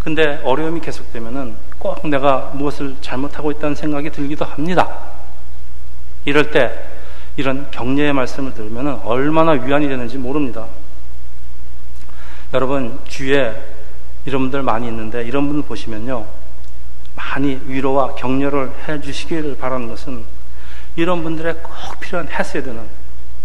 근데 0.00 0.40
어려움이 0.44 0.80
계속되면은 0.80 1.56
꼭 1.78 2.08
내가 2.08 2.52
무엇을 2.54 2.96
잘못하고 3.00 3.50
있다는 3.50 3.74
생각이 3.74 4.10
들기도 4.10 4.44
합니다. 4.44 5.07
이럴 6.24 6.50
때 6.50 6.72
이런 7.36 7.70
격려의 7.70 8.12
말씀을 8.12 8.54
들으면 8.54 9.00
얼마나 9.04 9.52
위안이 9.52 9.88
되는지 9.88 10.18
모릅니다. 10.18 10.66
여러분, 12.52 12.98
주위에 13.06 13.54
이런 14.24 14.42
분들 14.42 14.62
많이 14.62 14.88
있는데 14.88 15.22
이런 15.24 15.46
분들 15.46 15.68
보시면요. 15.68 16.26
많이 17.14 17.60
위로와 17.66 18.14
격려를 18.14 18.72
해 18.88 19.00
주시기를 19.00 19.58
바라는 19.58 19.88
것은 19.88 20.24
이런 20.96 21.22
분들의 21.22 21.62
꼭 21.62 22.00
필요한 22.00 22.28
했어야 22.28 22.62
되는 22.62 22.82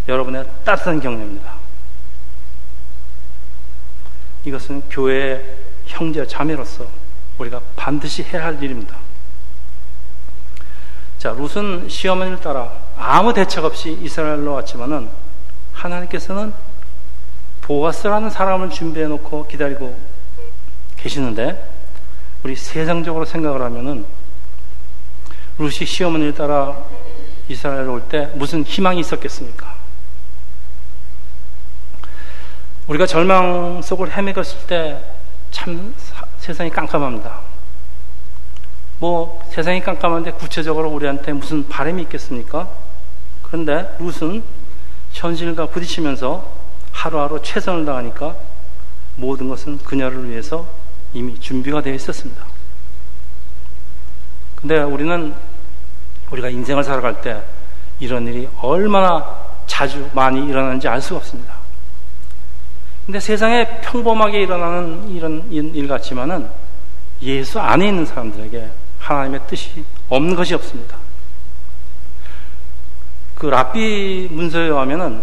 여러분의 0.07 0.45
따뜻한 0.63 0.99
격려입니다. 0.99 1.53
이것은 4.45 4.81
교회의 4.89 5.43
형제 5.85 6.25
자매로서 6.25 6.87
우리가 7.37 7.61
반드시 7.75 8.23
해야 8.23 8.45
할 8.45 8.61
일입니다. 8.61 8.97
자, 11.23 11.31
룻은 11.31 11.87
시어머니를 11.87 12.41
따라 12.41 12.69
아무 12.97 13.33
대책 13.33 13.63
없이 13.63 13.97
이스라엘로 14.01 14.55
왔지만은 14.55 15.07
하나님께서는 15.71 16.53
보아스라는 17.61 18.29
사람을 18.29 18.69
준비해 18.71 19.07
놓고 19.07 19.47
기다리고 19.47 19.97
계시는데 20.97 21.65
우리 22.43 22.57
세상적으로 22.57 23.23
생각을 23.23 23.61
하면은 23.61 24.05
룻이 25.57 25.85
시어머니를 25.85 26.35
따라 26.35 26.75
이스라엘 27.47 27.87
올 27.87 28.01
때 28.09 28.29
무슨 28.33 28.65
희망이 28.65 28.99
있었겠습니까? 28.99 29.75
우리가 32.87 33.05
절망 33.05 33.81
속을 33.81 34.11
헤매갔을 34.11 34.67
때 34.67 35.01
참 35.51 35.95
세상이 36.39 36.69
깜깜합니다. 36.71 37.52
뭐 39.03 39.43
세상이 39.49 39.81
깜깜한데 39.81 40.31
구체적으로 40.31 40.89
우리한테 40.89 41.33
무슨 41.33 41.67
바람이 41.67 42.03
있겠습니까? 42.03 42.69
그런데 43.41 43.93
룻은 43.99 44.41
현실과 45.11 45.65
부딪히면서 45.65 46.49
하루하루 46.93 47.41
최선을 47.41 47.83
다하니까 47.83 48.33
모든 49.17 49.49
것은 49.49 49.79
그녀를 49.79 50.29
위해서 50.29 50.65
이미 51.13 51.37
준비가 51.37 51.81
되어 51.81 51.93
있었습니다. 51.95 52.45
근데 54.55 54.77
우리는 54.79 55.33
우리가 56.31 56.47
인생을 56.47 56.85
살아갈 56.85 57.19
때 57.19 57.43
이런 57.99 58.25
일이 58.25 58.47
얼마나 58.61 59.37
자주 59.67 60.09
많이 60.13 60.47
일어나는지 60.47 60.87
알 60.87 61.01
수가 61.01 61.17
없습니다. 61.17 61.55
근데 63.05 63.19
세상에 63.19 63.81
평범하게 63.81 64.43
일어나는 64.43 65.09
이런 65.09 65.51
일 65.51 65.89
같지만은 65.89 66.49
예수 67.21 67.59
안에 67.59 67.89
있는 67.89 68.05
사람들에게 68.05 68.82
하나님의 69.03 69.41
뜻이 69.47 69.83
없는 70.09 70.35
것이 70.35 70.55
없습니다. 70.55 70.97
그 73.35 73.47
라삐 73.47 74.29
문서에 74.31 74.63
의하면은 74.65 75.21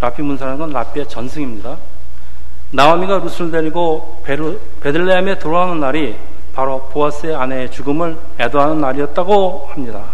라삐 0.00 0.22
문서라는 0.22 0.58
건 0.58 0.70
라삐의 0.70 1.08
전승입니다. 1.08 1.78
나오미가 2.72 3.18
루스를 3.18 3.50
데리고 3.50 4.20
베르, 4.24 4.60
베들레헴에 4.80 5.38
돌아오는 5.38 5.80
날이 5.80 6.16
바로 6.54 6.88
보아스의 6.92 7.34
아내의 7.34 7.70
죽음을 7.70 8.18
애도하는 8.38 8.80
날이었다고 8.80 9.68
합니다. 9.70 10.04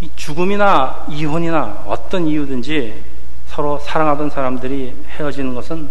이 0.00 0.10
죽음이나 0.16 1.06
이혼이나 1.08 1.84
어떤 1.86 2.26
이유든지 2.26 3.02
서로 3.48 3.78
사랑하던 3.78 4.30
사람들이 4.30 4.94
헤어지는 5.10 5.54
것은 5.54 5.90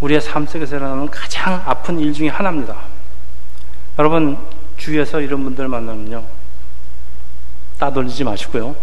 우리의 0.00 0.20
삶 0.20 0.46
속에서 0.46 0.76
일어나는 0.76 1.10
가장 1.10 1.62
아픈 1.66 1.98
일 1.98 2.12
중에 2.12 2.28
하나입니다. 2.28 2.76
여러분, 3.98 4.38
주위에서 4.76 5.20
이런 5.20 5.44
분들 5.44 5.68
만나면요. 5.68 6.24
따돌리지 7.78 8.24
마시고요. 8.24 8.74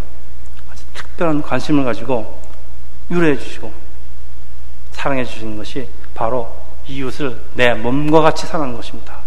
아주 0.72 0.84
특별한 0.94 1.42
관심을 1.42 1.84
가지고 1.84 2.42
유래해 3.10 3.38
주시고 3.38 3.72
사랑해 4.92 5.24
주시는 5.26 5.58
것이 5.58 5.88
바로 6.14 6.56
이웃을 6.88 7.42
내 7.54 7.74
몸과 7.74 8.22
같이 8.22 8.46
사랑하는 8.46 8.76
것입니다. 8.76 9.18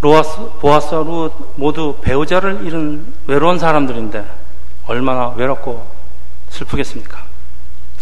로아스, 0.00 0.36
보아스와 0.60 1.02
루 1.02 1.30
모두 1.56 1.98
배우자를 2.02 2.64
잃은 2.66 3.14
외로운 3.26 3.58
사람들인데 3.58 4.24
얼마나 4.86 5.30
외롭고 5.30 5.86
슬프겠습니까? 6.50 7.25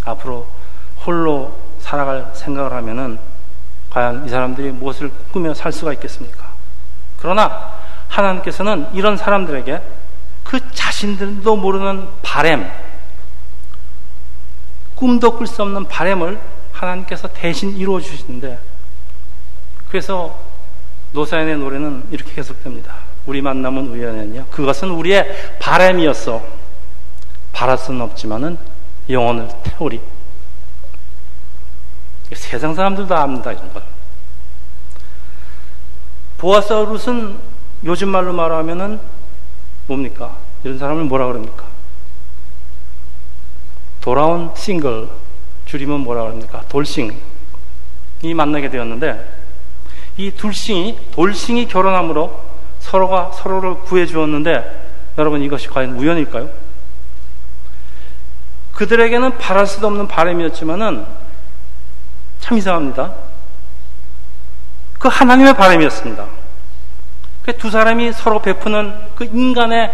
앞으로 0.05 0.47
홀로 1.05 1.57
살아갈 1.81 2.31
생각을 2.35 2.73
하면은 2.73 3.19
과연 3.91 4.27
이 4.27 4.29
사람들이 4.29 4.73
무엇을 4.73 5.11
꾸며 5.33 5.55
살 5.55 5.71
수가 5.73 5.93
있겠습니까? 5.95 6.53
그러나 7.19 7.73
하나님께서는 8.09 8.89
이런 8.95 9.17
사람들에게 9.17 9.81
그 10.43 10.71
자신들도 10.73 11.57
모르는 11.57 12.09
바램, 12.23 12.71
꿈도 14.95 15.37
꿀 15.37 15.47
수 15.47 15.63
없는 15.63 15.87
바램을 15.89 16.41
하나님께서 16.73 17.29
대신 17.29 17.77
이루어 17.77 18.01
주시는데 18.01 18.59
그래서 19.89 20.39
노사연의 21.13 21.59
노래는 21.59 22.09
이렇게 22.11 22.35
계속됩니다. 22.35 22.95
우리 23.27 23.41
만남은 23.41 23.89
우연이었냐? 23.89 24.47
그것은 24.51 24.91
우리의 24.91 25.59
바램이었어. 25.61 26.43
바랄 27.53 27.79
수는 27.79 28.01
없지만은 28.01 28.59
영혼을 29.09 29.49
태우리. 29.63 30.01
세상 32.33 32.75
사람들도 32.75 33.15
압니다, 33.15 33.53
이런 33.53 33.73
걸. 33.73 33.83
보아사우루스는 36.39 37.39
요즘 37.85 38.09
말로 38.09 38.33
말하면은 38.33 39.01
뭡니까? 39.87 40.37
이런 40.63 40.79
사람을 40.79 41.05
뭐라 41.05 41.27
그럽니까? 41.27 41.65
돌아온 44.01 44.53
싱글, 44.57 45.09
줄이면 45.67 46.01
뭐라 46.01 46.23
그럽니까? 46.23 46.63
돌싱이 46.69 47.15
만나게 48.35 48.71
되었는데, 48.71 49.43
이 50.17 50.31
둘싱이 50.31 50.99
돌싱이 51.13 51.69
결혼함으로 51.69 52.43
서로가 52.81 53.33
서로를 53.33 53.81
구해 53.81 54.07
주었는데 54.07 55.13
여러분 55.19 55.43
이것이 55.43 55.69
과연 55.69 55.97
우연일까요? 55.99 56.49
그들에게는 58.75 59.39
바랄 59.39 59.67
수도 59.67 59.87
없는 59.87 60.09
바람이었지만은 60.09 61.07
참 62.41 62.59
이상합니다. 62.59 63.13
그 64.99 65.09
하나님의 65.09 65.55
바람이었습니다. 65.55 66.25
그 67.45 67.53
두 67.59 67.71
사람이 67.71 68.13
서로 68.13 68.41
베푸는 68.41 68.95
그 69.17 69.25
인간의 69.25 69.91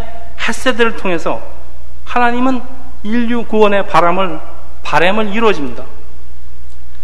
햇세들을 0.47 0.95
통해서 0.95 1.41
하나님은 2.05 2.61
인류 3.03 3.45
구원의 3.45 3.87
바람을 3.87 4.39
바람을 4.83 5.33
이루어집니다. 5.33 5.83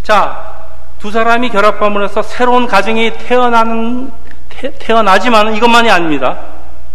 자, 0.04 0.56
두 1.00 1.12
사람이 1.12 1.50
결합함으로써 1.50 2.22
새로운 2.22 2.66
가정이 2.66 3.18
태어나는 3.18 4.12
태, 4.50 4.94
어나지만 4.94 5.56
이것만이 5.56 5.92
아닙니다. 5.92 6.40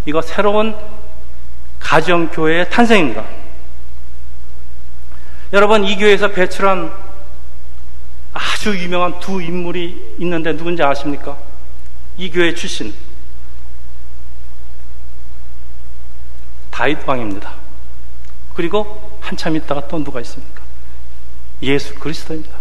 이거 0.06 0.20
새로운 0.22 0.74
가정 1.78 2.28
교회의 2.28 2.70
탄생입니다. 2.70 3.22
여러분 5.52 5.84
이 5.84 5.96
교회에서 5.96 6.28
배출한 6.28 6.92
아주 8.32 8.76
유명한 8.78 9.20
두 9.20 9.42
인물이 9.42 10.16
있는데 10.18 10.56
누군지 10.56 10.82
아십니까? 10.82 11.36
이 12.16 12.30
교회 12.30 12.54
출신 12.54 12.94
다윗 16.70 17.06
왕입니다. 17.06 17.54
그리고 18.54 19.18
한참 19.20 19.56
있다가 19.56 19.86
또 19.88 20.02
누가 20.02 20.20
있습니까? 20.22 20.62
예수 21.62 21.94
그리스도입니다. 21.96 22.56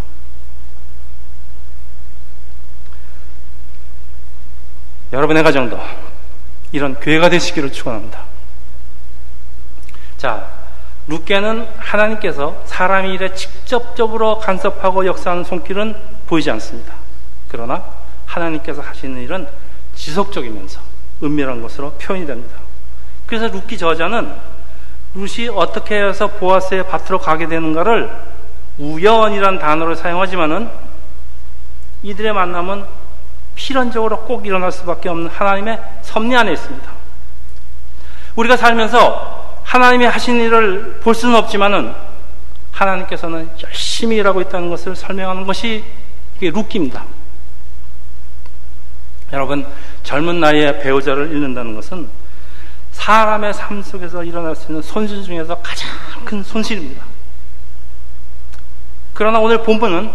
여러분의 5.13 5.43
가정도 5.43 5.79
이런 6.71 6.95
교회가 6.95 7.29
되시기를 7.29 7.71
축원합니다. 7.71 8.25
자, 10.17 10.50
룻게는 11.07 11.67
하나님께서 11.77 12.61
사람의 12.65 13.13
일에 13.13 13.33
직접적으로 13.33 14.39
간섭하고 14.39 15.05
역사하는 15.05 15.43
손길은 15.43 15.95
보이지 16.27 16.49
않습니다. 16.51 16.93
그러나 17.47 17.83
하나님께서 18.25 18.81
하시는 18.81 19.19
일은 19.21 19.47
지속적이면서 19.95 20.79
은밀한 21.23 21.61
것으로 21.61 21.91
표현이 21.93 22.25
됩니다. 22.25 22.55
그래서 23.25 23.47
룻기 23.47 23.77
저자는 23.77 24.33
룻이 25.13 25.49
어떻게 25.49 26.01
해서 26.01 26.27
보아스의 26.27 26.87
밭으로 26.87 27.19
가게 27.19 27.47
되는가를 27.47 28.09
우연이란 28.77 29.59
단어를 29.59 29.95
사용하지만은 29.95 30.69
이들의 32.03 32.33
만남은 32.33 32.85
필연적으로 33.55 34.21
꼭 34.21 34.45
일어날 34.45 34.71
수밖에 34.71 35.09
없는 35.09 35.29
하나님의 35.29 35.79
섭리 36.01 36.35
안에 36.35 36.53
있습니다. 36.53 36.89
우리가 38.35 38.57
살면서 38.57 39.40
하나님이 39.71 40.03
하신 40.03 40.35
일을 40.41 40.99
볼 40.99 41.15
수는 41.15 41.33
없지만은 41.33 41.93
하나님께서는 42.73 43.49
열심히 43.63 44.17
일하고 44.17 44.41
있다는 44.41 44.69
것을 44.69 44.97
설명하는 44.97 45.47
것이 45.47 45.85
이게 46.35 46.49
루키입니다. 46.49 47.05
여러분, 49.31 49.65
젊은 50.03 50.41
나이에 50.41 50.79
배우자를 50.79 51.31
잃는다는 51.31 51.73
것은 51.73 52.09
사람의 52.91 53.53
삶 53.53 53.81
속에서 53.81 54.25
일어날 54.25 54.57
수 54.57 54.67
있는 54.67 54.81
손실 54.81 55.23
중에서 55.23 55.55
가장 55.59 55.89
큰 56.25 56.43
손실입니다. 56.43 57.05
그러나 59.13 59.39
오늘 59.39 59.63
본문은 59.63 60.11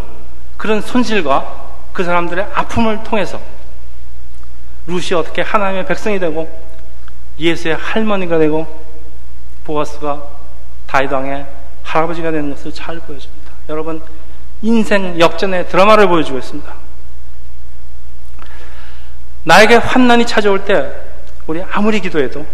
그런 0.58 0.82
손실과 0.82 1.70
그 1.94 2.04
사람들의 2.04 2.46
아픔을 2.52 3.04
통해서 3.04 3.40
루시 4.86 5.14
어떻게 5.14 5.40
하나님의 5.40 5.86
백성이 5.86 6.18
되고 6.18 6.46
예수의 7.38 7.76
할머니가 7.76 8.36
되고 8.36 8.85
보아스가 9.66 10.22
다이당의 10.86 11.44
할아버지가 11.82 12.30
되는 12.30 12.50
것을 12.50 12.72
잘 12.72 12.98
보여줍니다. 13.00 13.52
여러분 13.68 14.00
인생 14.62 15.18
역전의 15.18 15.68
드라마를 15.68 16.08
보여주고 16.08 16.38
있습니다. 16.38 16.72
나에게 19.44 19.76
환난이 19.76 20.26
찾아올 20.26 20.64
때 20.64 20.92
우리 21.46 21.62
아무리 21.62 22.00
기도해도 22.00 22.46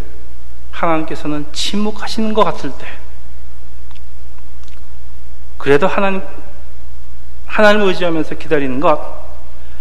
하나님께서는 0.71 1.47
침묵하시는 1.53 2.35
것 2.35 2.45
같을 2.45 2.71
때 2.71 2.87
그래도 5.59 5.87
하나님 5.87 6.23
하나님을 7.47 7.89
의지하면서 7.89 8.37
기다리는 8.37 8.81
것 8.81 9.23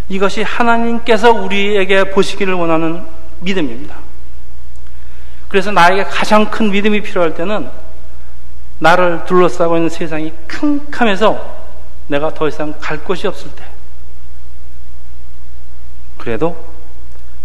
이것이 0.08 0.42
하나님께서 0.42 1.32
우리에게 1.32 2.10
보시기를 2.10 2.54
원하는 2.54 3.04
믿음입니다. 3.40 4.11
그래서 5.52 5.70
나에게 5.70 6.04
가장 6.04 6.50
큰 6.50 6.70
믿음이 6.70 7.02
필요할 7.02 7.34
때는 7.34 7.70
나를 8.78 9.26
둘러싸고 9.26 9.76
있는 9.76 9.90
세상이 9.90 10.32
캄캄해서 10.48 11.66
내가 12.06 12.32
더 12.32 12.48
이상 12.48 12.72
갈 12.80 13.04
곳이 13.04 13.26
없을 13.26 13.54
때. 13.54 13.62
그래도 16.16 16.56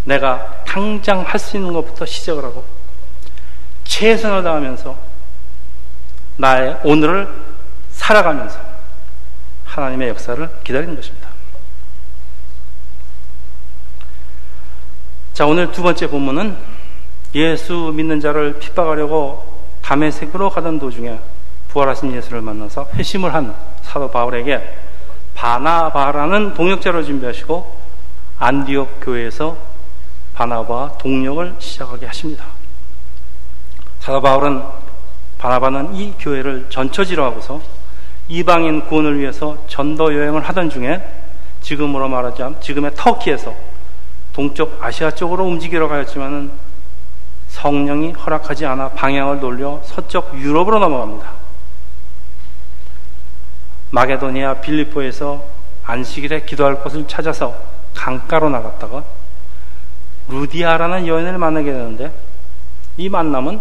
내가 0.05 0.63
당장 0.65 1.21
할 1.23 1.37
수 1.37 1.57
있는 1.57 1.73
것부터 1.73 2.05
시작을 2.05 2.45
하고 2.45 2.63
최선을 3.83 4.41
다하면서 4.41 4.97
나의 6.37 6.79
오늘을 6.85 7.27
살아가면서 7.91 8.57
하나님의 9.65 10.07
역사를 10.07 10.49
기다리는 10.63 10.95
것입니다. 10.95 11.27
자, 15.33 15.45
오늘 15.45 15.73
두 15.73 15.83
번째 15.83 16.07
본문은 16.07 16.76
예수 17.35 17.91
믿는 17.93 18.19
자를 18.19 18.59
핍박하려고 18.59 19.45
담에색으로 19.81 20.49
가던 20.49 20.79
도중에 20.79 21.19
부활하신 21.69 22.13
예수를 22.13 22.41
만나서 22.41 22.87
회심을 22.93 23.33
한 23.33 23.55
사도 23.81 24.09
바울에게 24.09 24.75
바나바라는 25.35 26.53
동역자를 26.55 27.03
준비하시고 27.03 27.77
안디옥 28.39 28.99
교회에서 29.01 29.57
바나바 30.33 30.97
동력을 30.99 31.55
시작하게 31.59 32.05
하십니다. 32.07 32.45
사도 33.99 34.21
바울은 34.21 34.63
바나바는 35.37 35.95
이 35.95 36.13
교회를 36.19 36.67
전처지로 36.69 37.23
하고서 37.23 37.61
이방인 38.27 38.85
구원을 38.87 39.19
위해서 39.19 39.57
전도 39.67 40.13
여행을 40.15 40.41
하던 40.41 40.69
중에 40.69 41.01
지금으로 41.61 42.07
말하자면 42.07 42.61
지금의 42.61 42.91
터키에서 42.95 43.53
동쪽 44.33 44.77
아시아 44.81 45.11
쪽으로 45.11 45.45
움직이러 45.45 45.87
가였지만은 45.87 46.51
성령이 47.57 48.11
허락하지 48.11 48.67
않아 48.67 48.89
방향을 48.89 49.39
돌려 49.39 49.81
서쪽 49.83 50.39
유럽으로 50.39 50.77
넘어갑니다. 50.77 51.31
마게도니아 53.89 54.61
빌리포에서 54.61 55.43
안식일에 55.83 56.41
기도할 56.41 56.81
곳을 56.81 57.07
찾아서 57.07 57.57
강가로 57.95 58.49
나갔다가 58.49 59.03
루디아라는 60.27 61.07
여인을 61.07 61.39
만나게 61.39 61.71
되는데 61.71 62.13
이 62.95 63.09
만남은 63.09 63.59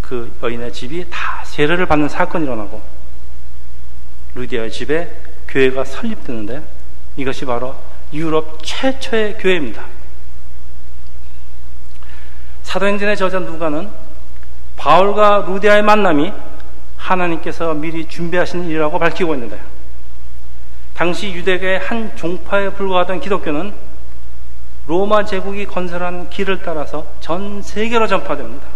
그 0.00 0.34
여인의 0.42 0.72
집이 0.72 1.06
다 1.10 1.42
세례를 1.44 1.84
받는 1.86 2.08
사건이 2.08 2.44
일어나고 2.44 2.80
루디아의 4.34 4.70
집에 4.70 5.14
교회가 5.46 5.84
설립되는데 5.84 6.62
이것이 7.16 7.44
바로 7.44 7.74
유럽 8.14 8.60
최초의 8.62 9.36
교회입니다. 9.38 9.99
사도행전의 12.70 13.16
저자 13.16 13.40
누가는 13.40 13.90
바울과 14.76 15.44
루디아의 15.48 15.82
만남이 15.82 16.32
하나님께서 16.96 17.74
미리 17.74 18.06
준비하신 18.06 18.66
일이라고 18.66 18.96
밝히고 18.96 19.34
있는데 19.34 19.58
당시 20.94 21.32
유대계의 21.32 21.80
한 21.80 22.14
종파에 22.14 22.70
불과하던 22.70 23.18
기독교는 23.18 23.74
로마 24.86 25.24
제국이 25.24 25.66
건설한 25.66 26.30
길을 26.30 26.62
따라서 26.62 27.04
전 27.18 27.60
세계로 27.60 28.06
전파됩니다. 28.06 28.68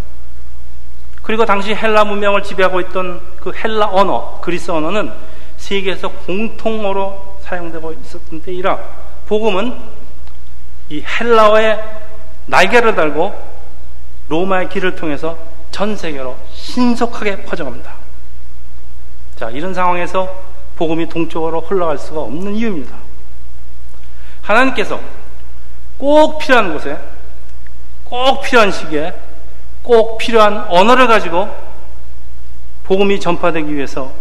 그리고 1.22 1.44
당시 1.44 1.72
헬라 1.72 2.02
문명을 2.02 2.42
지배하고 2.42 2.80
있던 2.80 3.20
그 3.36 3.52
헬라 3.54 3.90
언어, 3.90 4.40
그리스 4.40 4.72
언어는 4.72 5.12
세계에서 5.56 6.08
공통어로 6.08 7.38
사용되고 7.42 7.92
있었던 7.92 8.42
때이라 8.42 8.76
복음은 9.28 9.72
이 10.88 11.00
헬라어의 11.00 11.80
날개를 12.46 12.96
달고 12.96 13.53
로마의 14.28 14.68
길을 14.68 14.96
통해서 14.96 15.38
전 15.70 15.96
세계로 15.96 16.36
신속하게 16.52 17.42
퍼져갑니다. 17.42 17.94
자, 19.36 19.50
이런 19.50 19.74
상황에서 19.74 20.42
복음이 20.76 21.08
동쪽으로 21.08 21.60
흘러갈 21.60 21.98
수가 21.98 22.20
없는 22.20 22.54
이유입니다. 22.54 22.96
하나님께서 24.42 25.00
꼭 25.98 26.38
필요한 26.38 26.72
곳에, 26.72 26.98
꼭 28.04 28.42
필요한 28.42 28.70
시기에, 28.70 29.14
꼭 29.82 30.18
필요한 30.18 30.66
언어를 30.68 31.06
가지고 31.06 31.48
복음이 32.84 33.20
전파되기 33.20 33.74
위해서 33.74 34.12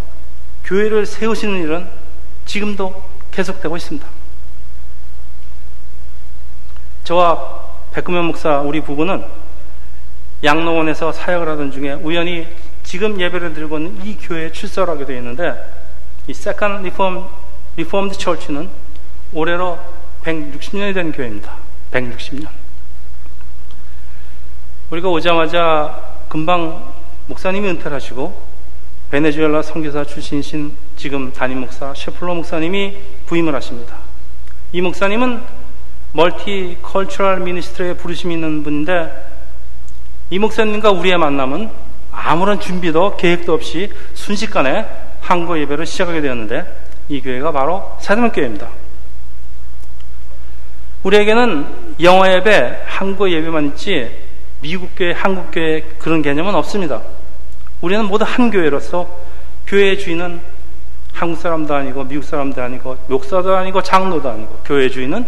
교회를 0.66 1.06
세우시는 1.06 1.62
일은 1.64 1.90
지금도 2.46 3.04
계속되고 3.32 3.76
있습니다. 3.78 4.08
저와 7.04 7.62
백금현 7.94 8.26
목사 8.26 8.60
우리 8.60 8.82
부부는 8.82 9.26
양로원에서 10.44 11.12
사역을 11.12 11.48
하던 11.50 11.72
중에 11.72 11.94
우연히 11.94 12.48
지금 12.84 13.20
예배를 13.20 13.54
드리고 13.54 13.78
있는 13.78 14.06
이 14.06 14.18
교회에 14.18 14.52
출석을 14.52 14.94
하게 14.94 15.06
되어 15.06 15.18
있는데 15.18 15.56
이 16.28 16.32
Second 16.32 16.88
Reform, 16.88 17.26
Reformed 17.76 18.18
Church는 18.22 18.70
올해로 19.34 19.80
160년이 20.24 20.94
된 20.94 21.12
교회입니다. 21.12 21.56
160년. 21.92 22.48
우리가 24.90 25.10
오자마자 25.10 26.18
금방 26.28 26.94
목사님이 27.28 27.70
은퇴를 27.70 27.94
하시고 27.94 28.54
베네수엘라 29.12 29.62
선교사 29.62 30.04
출신이신 30.04 30.76
지금 30.98 31.32
담임 31.32 31.62
목사 31.62 31.94
셰플로 31.94 32.36
목사님이 32.36 32.98
부임을 33.26 33.56
하십니다. 33.56 33.98
이 34.72 34.82
목사님은 34.82 35.42
멀티 36.14 36.78
컬처럴 36.82 37.40
미니스트리에 37.40 37.94
부르심이 37.96 38.34
있는 38.34 38.64
분인데 38.64 39.33
이 40.30 40.40
목사님과 40.40 40.92
우리의 40.92 41.18
만남은 41.18 41.70
아무런 42.12 42.60
준비도 42.60 43.18
계획도 43.18 43.54
없이 43.54 43.90
순식간에 44.14 44.88
한국 45.22 45.60
예배를 45.60 45.86
시작하게 45.86 46.22
되었는데 46.22 46.66
이 47.10 47.22
교회가 47.22 47.52
바로 47.52 47.98
사드문 48.00 48.32
교회입니다. 48.32 48.70
우리에게는 51.04 51.96
영어 52.02 52.28
예배, 52.30 52.84
한국 52.86 53.30
예배만 53.32 53.68
있지 53.68 54.10
미국 54.62 54.92
교회, 54.96 55.12
한국 55.12 55.52
교회 55.52 55.82
그런 56.00 56.22
개념은 56.22 56.56
없습니다. 56.56 57.02
우리는 57.82 58.06
모두 58.06 58.24
한 58.24 58.50
교회로서 58.50 59.10
교회의 59.68 60.00
주인은 60.00 60.40
한국 61.12 61.40
사람도 61.40 61.74
아니고 61.74 62.06
미국 62.06 62.24
사람도 62.24 62.62
아니고 62.62 62.98
목사도 63.08 63.56
아니고 63.56 63.82
장로도 63.84 64.30
아니고 64.30 64.60
교회 64.66 64.90
주인은 64.90 65.26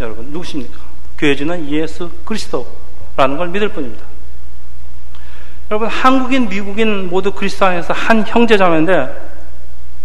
여러분 0.00 0.26
누구십니까? 0.26 0.78
교회 1.18 1.34
주인은 1.34 1.70
예수 1.70 2.10
그리스도라는 2.24 3.36
걸 3.36 3.48
믿을 3.48 3.70
뿐입니다. 3.70 4.09
여러분 5.70 5.88
한국인, 5.88 6.48
미국인 6.48 7.08
모두 7.08 7.32
그리스도 7.32 7.64
안에서 7.66 7.92
한 7.94 8.26
형제자매인데 8.26 9.30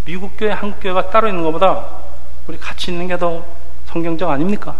미국 0.05 0.37
교회, 0.37 0.51
한국 0.51 0.79
교회가 0.79 1.09
따로 1.09 1.27
있는 1.27 1.43
것보다 1.43 1.87
우리 2.47 2.57
같이 2.59 2.91
있는 2.91 3.07
게 3.07 3.17
더 3.17 3.43
성경적 3.87 4.29
아닙니까? 4.29 4.75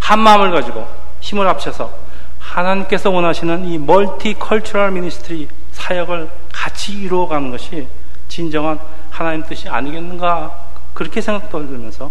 한 0.00 0.18
마음을 0.18 0.50
가지고 0.50 0.86
힘을 1.20 1.46
합쳐서 1.48 1.90
하나님께서 2.38 3.10
원하시는 3.10 3.64
이 3.64 3.78
multicultural 3.78 4.90
ministry 4.90 5.48
사역을 5.72 6.28
같이 6.52 6.92
이루어가는 6.92 7.50
것이 7.50 7.86
진정한 8.28 8.78
하나님 9.10 9.42
뜻이 9.44 9.68
아니겠는가 9.68 10.52
그렇게 10.92 11.20
생각도 11.20 11.66
들면서 11.66 12.10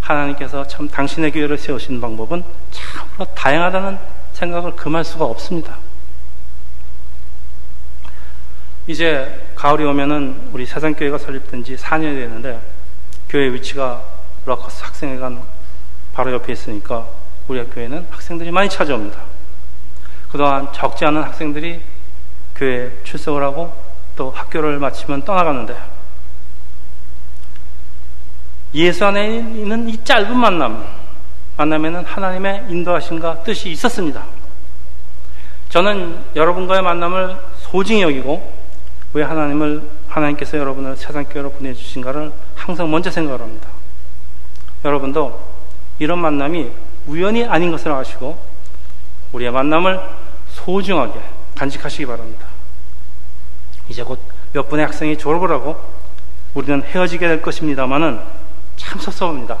하나님께서 0.00 0.66
참 0.66 0.88
당신의 0.88 1.32
교회를 1.32 1.58
세우신 1.58 2.00
방법은 2.00 2.42
참으로 2.70 3.32
다양하다는 3.34 3.98
생각을 4.32 4.74
금할 4.74 5.04
수가 5.04 5.24
없습니다. 5.26 5.76
이제 8.86 9.50
가을이 9.56 9.84
오면은 9.84 10.50
우리 10.52 10.64
세상교회가 10.64 11.18
설립된 11.18 11.64
지 11.64 11.74
4년이 11.74 12.14
되는데 12.14 12.60
교회 13.28 13.52
위치가 13.52 14.02
러커스 14.44 14.84
학생회관 14.84 15.42
바로 16.12 16.32
옆에 16.32 16.52
있으니까 16.52 17.06
우리 17.48 17.62
교회는 17.64 18.06
학생들이 18.10 18.50
많이 18.52 18.68
찾아옵니다. 18.68 19.20
그동안 20.30 20.72
적지 20.72 21.04
않은 21.04 21.22
학생들이 21.22 21.80
교회에 22.54 22.92
출석을 23.02 23.42
하고 23.42 23.74
또 24.14 24.30
학교를 24.30 24.78
마치면 24.78 25.24
떠나가는데 25.24 25.76
예수 28.74 29.04
안에 29.04 29.36
있는 29.36 29.88
이 29.88 30.04
짧은 30.04 30.36
만남, 30.36 30.86
만남에는 31.56 32.04
하나님의 32.04 32.66
인도하심과 32.68 33.42
뜻이 33.42 33.70
있었습니다. 33.70 34.24
저는 35.70 36.24
여러분과의 36.36 36.82
만남을 36.82 37.36
소중히 37.58 38.02
여기고 38.02 38.55
왜 39.12 39.22
하나님을 39.22 39.82
하나님께서 40.08 40.58
여러분을 40.58 40.96
세상 40.96 41.24
교회로 41.24 41.50
보내주신가를 41.52 42.32
항상 42.54 42.90
먼저 42.90 43.10
생각을 43.10 43.40
합니다. 43.40 43.68
여러분도 44.84 45.40
이런 45.98 46.18
만남이 46.18 46.70
우연이 47.06 47.44
아닌 47.44 47.70
것을 47.70 47.92
아시고 47.92 48.38
우리의 49.32 49.50
만남을 49.50 50.00
소중하게 50.50 51.20
간직하시기 51.54 52.06
바랍니다. 52.06 52.46
이제 53.88 54.02
곧 54.02 54.36
몇 54.56 54.70
분의 54.70 54.86
학생이 54.86 55.18
졸업을 55.18 55.50
하고 55.50 55.76
우리는 56.54 56.82
헤어지게 56.82 57.28
될 57.28 57.42
것입니다만은 57.42 58.18
참 58.76 58.98
섭섭합니다. 58.98 59.58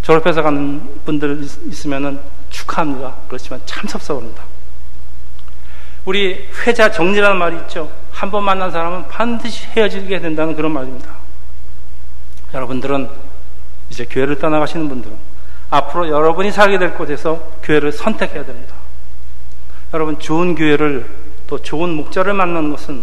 졸업해서 0.00 0.40
가는 0.40 1.02
분들 1.04 1.42
있으면 1.66 2.22
축하합니다. 2.48 3.14
그렇지만 3.28 3.60
참 3.66 3.86
섭섭합니다. 3.86 4.42
우리 6.04 6.48
회자 6.66 6.90
정리라는 6.90 7.36
말이 7.36 7.56
있죠. 7.58 7.90
한 8.12 8.30
번 8.30 8.44
만난 8.44 8.70
사람은 8.70 9.08
반드시 9.08 9.66
헤어지게 9.76 10.20
된다는 10.20 10.54
그런 10.54 10.72
말입니다. 10.72 11.10
여러분들은 12.54 13.08
이제 13.90 14.04
교회를 14.08 14.38
떠나가시는 14.38 14.88
분들은 14.88 15.16
앞으로 15.70 16.08
여러분이 16.08 16.52
살게 16.52 16.78
될 16.78 16.94
곳에서 16.94 17.42
교회를 17.62 17.92
선택해야 17.92 18.44
됩니다. 18.44 18.74
여러분 19.92 20.18
좋은 20.18 20.54
교회를 20.54 21.06
또 21.46 21.58
좋은 21.58 21.90
목자를 21.90 22.32
만나는 22.34 22.70
것은 22.70 23.02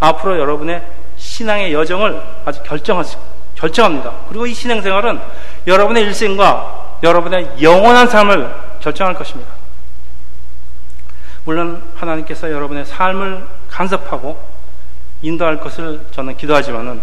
앞으로 0.00 0.38
여러분의 0.38 0.82
신앙의 1.16 1.72
여정을 1.72 2.20
아주 2.44 2.62
결정하시, 2.64 3.16
결정합니다. 3.54 4.12
그리고 4.28 4.46
이 4.46 4.52
신앙생활은 4.52 5.20
여러분의 5.66 6.02
일생과 6.04 6.98
여러분의 7.02 7.62
영원한 7.62 8.08
삶을 8.08 8.52
결정할 8.80 9.14
것입니다. 9.14 9.61
물론 11.44 11.82
하나님께서 11.94 12.50
여러분의 12.50 12.86
삶을 12.86 13.46
간섭하고 13.68 14.40
인도할 15.22 15.60
것을 15.60 16.06
저는 16.10 16.36
기도하지만은 16.36 17.00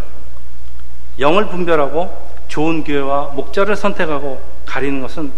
영을 1.19 1.47
분별하고 1.47 2.29
좋은 2.47 2.83
교회와 2.83 3.31
목자를 3.33 3.75
선택하고 3.75 4.41
가리는 4.65 5.01
것은 5.01 5.31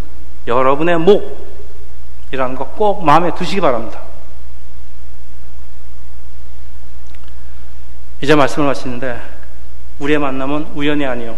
여러분의 0.47 0.97
목이라는 0.99 2.55
것 2.55 2.71
꼭 2.75 3.03
마음에 3.05 3.33
두시기 3.35 3.61
바랍니다. 3.61 4.01
이제 8.21 8.35
말씀을 8.35 8.67
마치는데 8.67 9.21
우리의 9.99 10.19
만남은 10.19 10.71
우연이 10.75 11.05
아니요. 11.05 11.37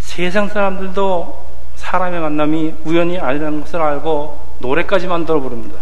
세상 0.00 0.48
사람들도 0.48 1.46
사람의 1.76 2.20
만남이 2.20 2.74
우연이 2.84 3.18
아니라는 3.18 3.60
것을 3.60 3.80
알고 3.80 4.47
노래까지 4.58 5.06
만들어 5.06 5.40
부릅니다. 5.40 5.80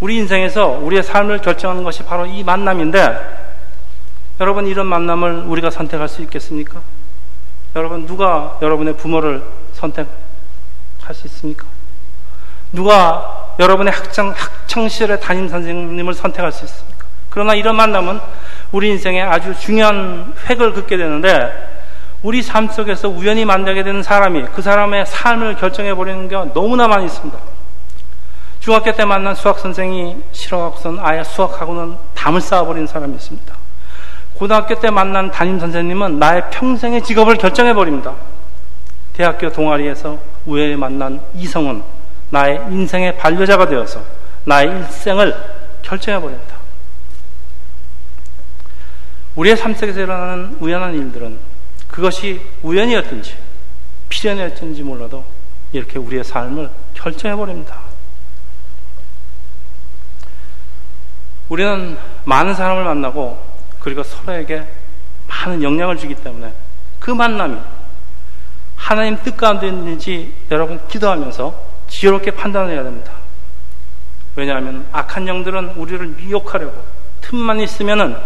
우리 0.00 0.16
인생에서 0.16 0.68
우리의 0.68 1.02
삶을 1.02 1.40
결정하는 1.40 1.82
것이 1.84 2.02
바로 2.02 2.26
이 2.26 2.44
만남인데 2.44 3.46
여러분 4.40 4.66
이런 4.66 4.86
만남을 4.86 5.44
우리가 5.46 5.70
선택할 5.70 6.08
수 6.08 6.22
있겠습니까? 6.22 6.82
여러분 7.74 8.06
누가 8.06 8.58
여러분의 8.60 8.96
부모를 8.96 9.42
선택할 9.72 10.08
수 11.12 11.26
있습니까? 11.26 11.66
누가 12.72 13.54
여러분의 13.58 13.92
학창 13.92 14.34
학창 14.36 14.88
시절의 14.88 15.20
담임 15.20 15.48
선생님을 15.48 16.12
선택할 16.12 16.52
수 16.52 16.64
있습니까? 16.66 17.06
그러나 17.30 17.54
이런 17.54 17.76
만남은 17.76 18.20
우리 18.72 18.90
인생에 18.90 19.22
아주 19.22 19.54
중요한 19.58 20.34
획을 20.48 20.72
긋게 20.72 20.96
되는데 20.96 21.75
우리 22.26 22.42
삶 22.42 22.66
속에서 22.66 23.08
우연히 23.08 23.44
만나게 23.44 23.84
되는 23.84 24.02
사람이 24.02 24.46
그 24.52 24.60
사람의 24.60 25.06
삶을 25.06 25.54
결정해 25.54 25.94
버리는 25.94 26.28
게 26.28 26.34
너무나 26.52 26.88
많이 26.88 27.06
있습니다. 27.06 27.38
중학교 28.58 28.90
때 28.90 29.04
만난 29.04 29.36
수학 29.36 29.60
선생이 29.60 30.16
싫어하고선 30.32 30.98
아예 31.00 31.22
수학하고는 31.22 31.96
담을 32.16 32.40
쌓아버리는 32.40 32.84
사람이 32.88 33.14
있습니다. 33.14 33.54
고등학교 34.34 34.74
때 34.74 34.90
만난 34.90 35.30
담임 35.30 35.60
선생님은 35.60 36.18
나의 36.18 36.50
평생의 36.50 37.04
직업을 37.04 37.36
결정해 37.36 37.72
버립니다. 37.72 38.12
대학교 39.12 39.52
동아리에서 39.52 40.18
우연히 40.46 40.74
만난 40.74 41.20
이성은 41.36 41.80
나의 42.30 42.60
인생의 42.70 43.18
반려자가 43.18 43.68
되어서 43.68 44.02
나의 44.42 44.68
일생을 44.68 45.32
결정해 45.82 46.20
버립니다. 46.20 46.56
우리의 49.36 49.56
삶 49.56 49.76
속에서 49.76 50.00
일어나는 50.00 50.56
우연한 50.58 50.92
일들은 50.92 51.55
그것이 51.88 52.40
우연이었든지 52.62 53.36
필연이었든지 54.08 54.82
몰라도 54.82 55.24
이렇게 55.72 55.98
우리의 55.98 56.24
삶을 56.24 56.70
결정해 56.94 57.34
버립니다. 57.36 57.80
우리는 61.48 61.96
많은 62.24 62.54
사람을 62.54 62.84
만나고 62.84 63.40
그리고 63.78 64.02
서로에게 64.02 64.66
많은 65.28 65.62
영향을 65.62 65.96
주기 65.96 66.14
때문에 66.14 66.52
그 66.98 67.10
만남이 67.10 67.56
하나님 68.74 69.16
뜻 69.22 69.36
가운데 69.36 69.68
있는지 69.68 70.34
여러분 70.50 70.80
기도하면서 70.88 71.66
지혜롭게 71.88 72.32
판단해야 72.32 72.82
됩니다. 72.82 73.12
왜냐하면 74.34 74.86
악한 74.92 75.26
영들은 75.28 75.70
우리를 75.76 76.06
미혹하려고 76.08 76.84
틈만 77.22 77.60
있으면은 77.60 78.16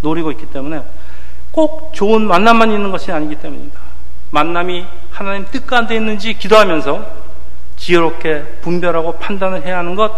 노리고 0.00 0.30
있기 0.32 0.46
때문에 0.46 0.82
꼭 1.54 1.92
좋은 1.94 2.26
만남만 2.26 2.72
있는 2.72 2.90
것이 2.90 3.12
아니기 3.12 3.36
때문입니다. 3.36 3.78
만남이 4.32 4.84
하나님 5.12 5.46
뜻 5.52 5.64
가운데 5.64 5.94
있는지 5.94 6.34
기도하면서 6.34 7.06
지혜롭게 7.76 8.58
분별하고 8.60 9.18
판단을 9.18 9.64
해야 9.64 9.78
하는 9.78 9.94
것, 9.94 10.12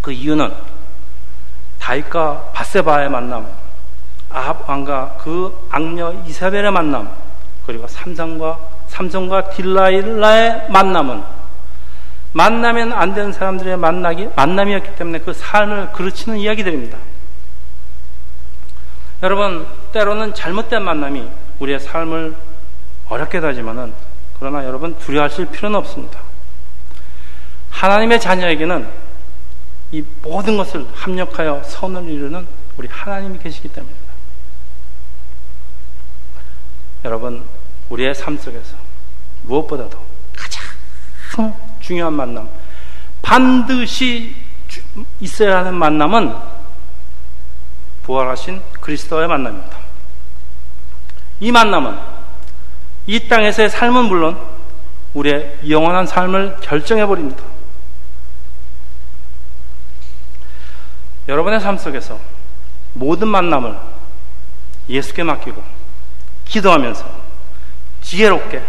그 0.00 0.12
이유는 0.12 0.52
다윗과 1.80 2.52
바세바의 2.54 3.10
만남, 3.10 3.48
아합 4.30 4.68
왕과 4.68 5.16
그 5.20 5.66
악녀 5.70 6.12
이사벨의 6.26 6.70
만남, 6.70 7.10
그리고 7.66 7.88
삼성과 7.88 8.58
삼성과 8.86 9.50
딜라일라의 9.50 10.68
만남은 10.70 11.22
만나면 12.32 12.92
안 12.92 13.14
되는 13.14 13.32
사람들의 13.32 13.76
만나기, 13.78 14.28
만남이었기 14.36 14.94
때문에 14.94 15.18
그 15.18 15.32
삶을 15.32 15.90
그르치는 15.92 16.38
이야기들입니다. 16.38 16.96
여러분, 19.22 19.66
때로는 19.92 20.34
잘못된 20.34 20.82
만남이 20.82 21.28
우리의 21.58 21.80
삶을 21.80 22.36
어렵게 23.08 23.38
하지만은 23.38 23.92
그러나 24.38 24.64
여러분 24.64 24.96
두려워하실 24.98 25.46
필요는 25.46 25.78
없습니다. 25.80 26.20
하나님의 27.70 28.20
자녀에게는 28.20 28.88
이 29.92 30.04
모든 30.22 30.56
것을 30.56 30.86
합력하여 30.94 31.62
선을 31.64 32.08
이루는 32.08 32.46
우리 32.76 32.86
하나님이 32.88 33.38
계시기 33.38 33.68
때문입니다. 33.68 34.08
여러분, 37.04 37.44
우리의 37.88 38.14
삶 38.14 38.36
속에서 38.36 38.76
무엇보다도 39.42 39.98
가장 40.36 41.56
중요한 41.80 42.12
만남, 42.12 42.48
반드시 43.22 44.36
있어야 45.20 45.58
하는 45.58 45.74
만남은 45.74 46.57
부활하신 48.08 48.62
그리스도의 48.80 49.28
만남입니다. 49.28 49.78
이 51.40 51.52
만남은 51.52 51.98
이 53.06 53.28
땅에서의 53.28 53.68
삶은 53.68 54.06
물론 54.06 54.40
우리의 55.12 55.58
영원한 55.68 56.06
삶을 56.06 56.56
결정해 56.62 57.06
버립니다. 57.06 57.44
여러분의 61.28 61.60
삶 61.60 61.76
속에서 61.76 62.18
모든 62.94 63.28
만남을 63.28 63.78
예수께 64.88 65.22
맡기고 65.22 65.62
기도하면서 66.46 67.04
지혜롭게 68.00 68.64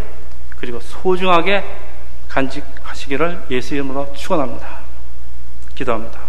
그리고 0.57 0.81
소중하게 0.81 1.63
간직하시기를 2.27 3.45
예수 3.51 3.73
이름으로 3.73 4.11
축원합니다. 4.17 4.79
기도합니다. 5.75 6.28